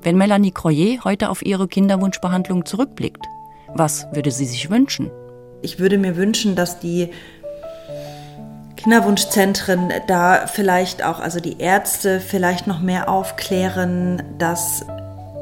Wenn 0.01 0.17
Melanie 0.17 0.51
Croyer 0.51 1.03
heute 1.03 1.29
auf 1.29 1.45
ihre 1.45 1.67
Kinderwunschbehandlung 1.67 2.65
zurückblickt, 2.65 3.25
was 3.73 4.07
würde 4.13 4.31
sie 4.31 4.45
sich 4.45 4.69
wünschen? 4.69 5.11
Ich 5.61 5.79
würde 5.79 5.97
mir 5.97 6.15
wünschen, 6.15 6.55
dass 6.55 6.79
die 6.79 7.09
Kinderwunschzentren 8.77 9.91
da 10.07 10.47
vielleicht 10.47 11.03
auch, 11.03 11.19
also 11.19 11.39
die 11.39 11.59
Ärzte 11.59 12.19
vielleicht 12.19 12.67
noch 12.67 12.81
mehr 12.81 13.09
aufklären, 13.09 14.21
dass 14.37 14.85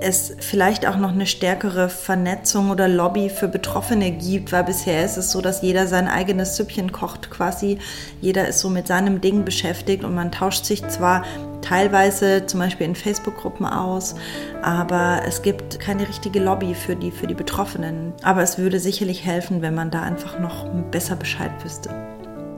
es 0.02 0.36
vielleicht 0.40 0.88
auch 0.88 0.98
noch 0.98 1.12
eine 1.12 1.26
stärkere 1.26 1.90
Vernetzung 1.90 2.70
oder 2.70 2.88
Lobby 2.88 3.30
für 3.30 3.48
Betroffene 3.48 4.12
gibt, 4.12 4.52
weil 4.52 4.64
bisher 4.64 5.06
ist 5.06 5.18
es 5.18 5.32
so, 5.32 5.42
dass 5.42 5.62
jeder 5.62 5.88
sein 5.88 6.08
eigenes 6.08 6.56
Süppchen 6.56 6.92
kocht 6.92 7.30
quasi. 7.30 7.78
Jeder 8.20 8.48
ist 8.48 8.60
so 8.60 8.70
mit 8.70 8.88
seinem 8.88 9.22
Ding 9.22 9.46
beschäftigt 9.46 10.04
und 10.04 10.16
man 10.16 10.32
tauscht 10.32 10.66
sich 10.66 10.88
zwar 10.88 11.24
teilweise 11.62 12.46
zum 12.46 12.60
Beispiel 12.60 12.88
in 12.88 12.96
Facebook-Gruppen 12.96 13.66
aus, 13.66 14.16
aber 14.64 15.22
es 15.28 15.42
gibt 15.42 15.80
keine 15.80 16.08
richtige 16.08 16.40
Lobby 16.40 16.74
für 16.74 16.96
die, 16.96 17.12
für 17.12 17.28
die 17.28 17.36
Betroffenen. 17.36 18.14
Aber 18.24 18.42
es 18.42 18.58
würde 18.58 18.80
sicherlich 18.80 19.24
helfen, 19.26 19.62
wenn 19.62 19.76
man 19.76 19.92
da 19.92 20.02
einfach 20.02 20.40
noch 20.40 20.68
besser 20.90 21.16
Bescheid 21.16 21.52
wüsste. 21.64 21.90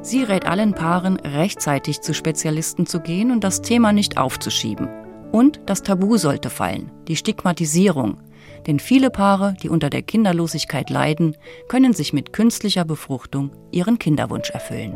Sie 0.01 0.23
rät 0.23 0.45
allen 0.45 0.73
Paaren, 0.73 1.17
rechtzeitig 1.17 2.01
zu 2.01 2.13
Spezialisten 2.13 2.85
zu 2.85 2.99
gehen 2.99 3.31
und 3.31 3.43
das 3.43 3.61
Thema 3.61 3.93
nicht 3.93 4.17
aufzuschieben. 4.17 5.02
Und 5.33 5.61
das 5.65 5.81
Tabu 5.81 6.17
sollte 6.17 6.51
fallen, 6.51 6.91
die 7.07 7.15
Stigmatisierung. 7.15 8.19
Denn 8.67 8.77
viele 8.77 9.09
Paare, 9.09 9.55
die 9.63 9.67
unter 9.67 9.89
der 9.89 10.03
Kinderlosigkeit 10.03 10.91
leiden, 10.91 11.35
können 11.67 11.93
sich 11.93 12.13
mit 12.13 12.33
künstlicher 12.33 12.85
Befruchtung 12.85 13.49
ihren 13.71 13.97
Kinderwunsch 13.97 14.51
erfüllen. 14.51 14.93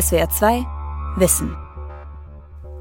SWR 0.00 0.30
2 0.30 0.64
Wissen 1.16 1.56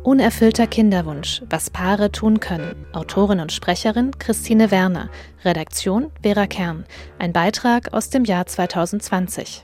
Unerfüllter 0.04 0.68
Kinderwunsch, 0.68 1.42
was 1.50 1.72
Paare 1.72 2.12
tun 2.12 2.40
können. 2.40 2.86
Autorin 2.94 3.40
und 3.40 3.52
Sprecherin 3.52 4.12
Christine 4.20 4.70
Werner. 4.70 5.10
Redaktion 5.44 6.12
Vera 6.22 6.46
Kern. 6.46 6.86
Ein 7.18 7.34
Beitrag 7.34 7.94
aus 7.94 8.12
dem 8.12 8.26
Jahr 8.26 8.46
2020. 8.46 9.64